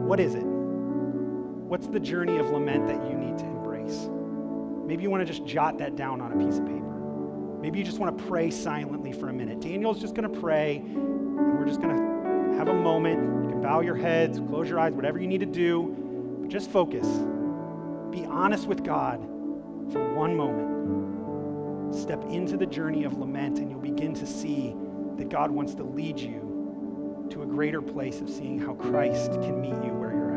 What 0.06 0.20
is 0.20 0.34
it? 0.34 0.44
What's 0.44 1.86
the 1.88 2.00
journey 2.00 2.38
of 2.38 2.50
lament 2.50 2.86
that 2.86 3.04
you 3.10 3.16
need 3.16 3.36
to 3.38 3.44
embrace? 3.44 4.08
Maybe 4.86 5.02
you 5.02 5.10
want 5.10 5.26
to 5.26 5.30
just 5.30 5.44
jot 5.44 5.76
that 5.78 5.96
down 5.96 6.20
on 6.20 6.32
a 6.32 6.36
piece 6.36 6.58
of 6.58 6.64
paper. 6.66 6.78
Maybe 7.60 7.78
you 7.78 7.84
just 7.84 7.98
want 7.98 8.16
to 8.16 8.24
pray 8.24 8.50
silently 8.50 9.12
for 9.12 9.28
a 9.28 9.32
minute. 9.32 9.60
Daniel's 9.60 10.00
just 10.00 10.14
going 10.14 10.32
to 10.32 10.40
pray, 10.40 10.76
and 10.76 11.58
we're 11.58 11.66
just 11.66 11.82
going 11.82 11.94
to 11.94 12.56
have 12.56 12.68
a 12.68 12.74
moment. 12.74 13.44
You 13.44 13.50
can 13.50 13.60
bow 13.60 13.80
your 13.80 13.96
heads, 13.96 14.38
close 14.38 14.68
your 14.68 14.78
eyes, 14.78 14.94
whatever 14.94 15.18
you 15.18 15.26
need 15.26 15.40
to 15.40 15.46
do, 15.46 16.38
but 16.40 16.48
just 16.48 16.70
focus. 16.70 17.06
Be 18.10 18.24
honest 18.24 18.66
with 18.66 18.84
God 18.84 19.20
for 19.92 20.14
one 20.14 20.36
moment. 20.36 21.94
Step 21.94 22.22
into 22.24 22.56
the 22.56 22.66
journey 22.66 23.04
of 23.04 23.18
lament, 23.18 23.58
and 23.58 23.70
you'll 23.70 23.80
begin 23.80 24.14
to 24.14 24.26
see 24.26 24.74
that 25.16 25.28
God 25.28 25.50
wants 25.50 25.74
to 25.76 25.82
lead 25.82 26.18
you 26.18 27.26
to 27.30 27.42
a 27.42 27.46
greater 27.46 27.82
place 27.82 28.20
of 28.20 28.28
seeing 28.28 28.58
how 28.58 28.74
Christ 28.74 29.32
can 29.32 29.60
meet 29.60 29.74
you 29.84 29.92
where 29.92 30.12
you're 30.12 30.34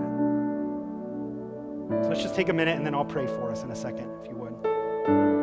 at. 1.97 2.03
So 2.03 2.09
let's 2.09 2.21
just 2.21 2.35
take 2.35 2.49
a 2.49 2.53
minute, 2.53 2.77
and 2.77 2.85
then 2.85 2.95
I'll 2.95 3.05
pray 3.05 3.27
for 3.27 3.51
us 3.51 3.63
in 3.63 3.71
a 3.71 3.75
second, 3.75 4.09
if 4.21 4.27
you 4.29 4.35
would. 4.35 5.40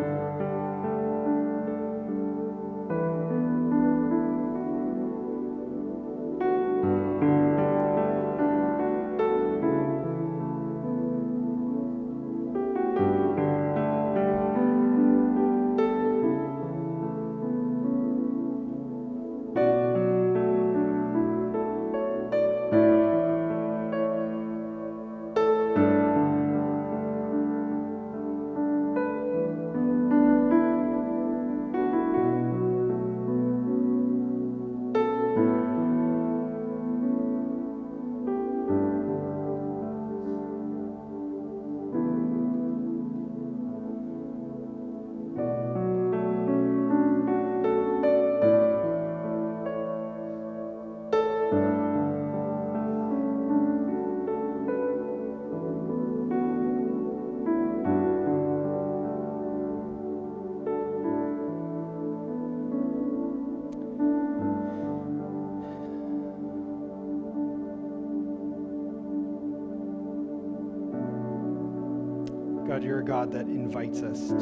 God, 73.29 73.47
that 73.47 73.47
invites 73.47 74.03
us 74.03 74.29
to, 74.29 74.37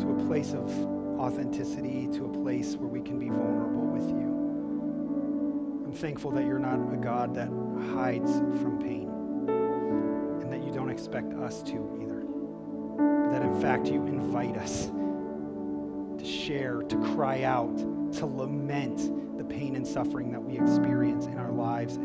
to 0.00 0.10
a 0.10 0.26
place 0.26 0.52
of 0.52 0.70
authenticity 1.18 2.08
to 2.12 2.24
a 2.26 2.42
place 2.42 2.76
where 2.76 2.88
we 2.88 3.00
can 3.00 3.18
be 3.18 3.28
vulnerable 3.28 3.86
with 3.86 4.08
you. 4.08 5.84
I'm 5.86 5.92
thankful 5.92 6.30
that 6.32 6.44
you're 6.44 6.58
not 6.58 6.80
a 6.92 6.96
God 6.96 7.34
that 7.34 7.48
hides 7.94 8.30
from 8.60 8.78
pain 8.80 9.08
and 10.42 10.52
that 10.52 10.64
you 10.64 10.72
don't 10.72 10.90
expect 10.90 11.32
us 11.34 11.62
to 11.64 11.98
either. 12.00 12.24
But 12.96 13.32
that 13.32 13.42
in 13.42 13.60
fact 13.60 13.86
you 13.88 14.06
invite 14.06 14.56
us 14.56 14.86
to 14.86 16.24
share, 16.24 16.82
to 16.82 16.96
cry 17.14 17.42
out, 17.42 17.76
to 18.14 18.26
lament 18.26 19.38
the 19.38 19.44
pain 19.44 19.76
and 19.76 19.86
suffering 19.86 20.32
that 20.32 20.40
we 20.40 20.58
experience 20.58 21.26
in 21.26 21.38
our 21.38 21.52
lives 21.52 21.97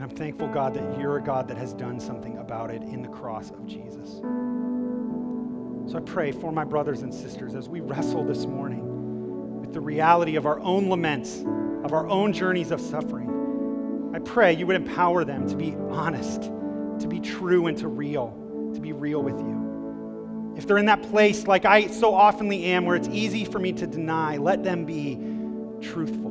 And 0.00 0.10
I'm 0.10 0.16
thankful, 0.16 0.48
God, 0.48 0.72
that 0.72 0.98
you're 0.98 1.18
a 1.18 1.22
God 1.22 1.46
that 1.48 1.58
has 1.58 1.74
done 1.74 2.00
something 2.00 2.38
about 2.38 2.70
it 2.70 2.80
in 2.80 3.02
the 3.02 3.08
cross 3.08 3.50
of 3.50 3.66
Jesus. 3.66 4.08
So 5.92 5.98
I 5.98 6.00
pray 6.00 6.32
for 6.32 6.50
my 6.50 6.64
brothers 6.64 7.02
and 7.02 7.12
sisters 7.12 7.54
as 7.54 7.68
we 7.68 7.80
wrestle 7.80 8.24
this 8.24 8.46
morning 8.46 9.60
with 9.60 9.74
the 9.74 9.80
reality 9.82 10.36
of 10.36 10.46
our 10.46 10.58
own 10.60 10.88
laments, 10.88 11.40
of 11.84 11.92
our 11.92 12.08
own 12.08 12.32
journeys 12.32 12.70
of 12.70 12.80
suffering. 12.80 14.10
I 14.14 14.20
pray 14.20 14.54
you 14.54 14.66
would 14.68 14.76
empower 14.76 15.22
them 15.22 15.46
to 15.46 15.54
be 15.54 15.76
honest, 15.90 16.44
to 16.44 17.06
be 17.06 17.20
true 17.20 17.66
and 17.66 17.76
to 17.76 17.88
real, 17.88 18.70
to 18.72 18.80
be 18.80 18.94
real 18.94 19.22
with 19.22 19.38
you. 19.38 20.54
If 20.56 20.66
they're 20.66 20.78
in 20.78 20.86
that 20.86 21.02
place 21.10 21.46
like 21.46 21.66
I 21.66 21.88
so 21.88 22.14
oftenly 22.14 22.64
am, 22.64 22.86
where 22.86 22.96
it's 22.96 23.08
easy 23.08 23.44
for 23.44 23.58
me 23.58 23.74
to 23.74 23.86
deny, 23.86 24.38
let 24.38 24.64
them 24.64 24.86
be 24.86 25.18
truthful 25.86 26.29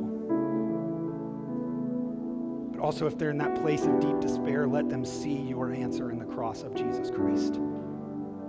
also, 2.80 3.06
if 3.06 3.18
they're 3.18 3.30
in 3.30 3.38
that 3.38 3.60
place 3.60 3.84
of 3.84 4.00
deep 4.00 4.20
despair, 4.20 4.66
let 4.66 4.88
them 4.88 5.04
see 5.04 5.36
your 5.36 5.72
answer 5.72 6.10
in 6.10 6.18
the 6.18 6.24
cross 6.24 6.62
of 6.62 6.74
Jesus 6.74 7.10
Christ. 7.10 7.60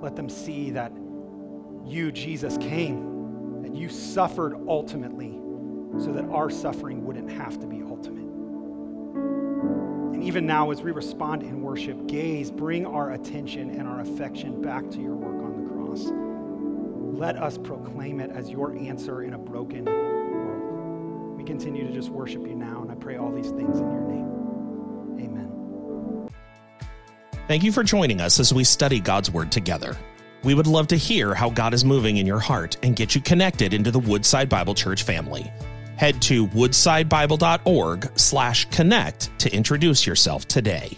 Let 0.01 0.15
them 0.15 0.29
see 0.29 0.71
that 0.71 0.91
you, 1.86 2.11
Jesus, 2.11 2.57
came, 2.57 3.61
that 3.61 3.75
you 3.75 3.89
suffered 3.89 4.55
ultimately 4.67 5.39
so 5.99 6.11
that 6.13 6.25
our 6.25 6.49
suffering 6.49 7.05
wouldn't 7.05 7.29
have 7.32 7.59
to 7.59 7.67
be 7.67 7.84
ultimate. 7.84 8.21
And 10.13 10.23
even 10.23 10.45
now, 10.45 10.71
as 10.71 10.82
we 10.82 10.91
respond 10.91 11.43
in 11.43 11.61
worship, 11.61 12.07
gaze, 12.07 12.51
bring 12.51 12.86
our 12.86 13.11
attention 13.11 13.71
and 13.71 13.88
our 13.88 13.99
affection 14.01 14.61
back 14.61 14.89
to 14.91 15.01
your 15.01 15.15
work 15.15 15.43
on 15.43 15.63
the 15.63 15.69
cross. 15.69 16.11
Let 17.19 17.38
us 17.38 17.57
proclaim 17.57 18.19
it 18.19 18.32
as 18.32 18.49
your 18.49 18.75
answer 18.77 19.23
in 19.23 19.34
a 19.34 19.38
broken. 19.38 20.20
We 21.42 21.48
continue 21.48 21.88
to 21.88 21.92
just 21.92 22.10
worship 22.10 22.46
you 22.46 22.54
now, 22.54 22.84
and 22.84 22.92
I 22.92 22.94
pray 22.94 23.18
all 23.18 23.32
these 23.32 23.50
things 23.50 23.80
in 23.80 23.92
your 23.92 24.02
name. 24.02 24.28
Amen. 25.20 26.30
Thank 27.48 27.64
you 27.64 27.72
for 27.72 27.84
joining 27.84 28.22
us 28.22 28.39
as 28.39 28.54
we 28.54 28.64
study 28.64 29.00
God's 29.00 29.32
Word 29.32 29.52
together. 29.52 29.98
We 30.44 30.54
would 30.54 30.68
love 30.68 30.86
to 30.89 30.96
hear 30.96 31.34
how 31.34 31.50
God 31.50 31.74
is 31.74 31.84
moving 31.84 32.18
in 32.18 32.28
your 32.28 32.38
heart 32.38 32.78
and 32.84 32.96
get 32.96 33.16
you 33.16 33.22
connected 33.22 33.74
into 33.74 33.89
the 33.89 33.98
Woodside 33.98 34.50
Bible 34.50 34.76
Church 34.76 35.02
family. 35.02 35.52
Head 35.98 36.22
to 36.24 36.46
woodsidebible.org 36.46 38.20
slash 38.20 38.66
connect 38.66 39.39
to 39.39 39.52
introduce 39.52 40.06
yourself 40.06 40.48
today. 40.48 40.96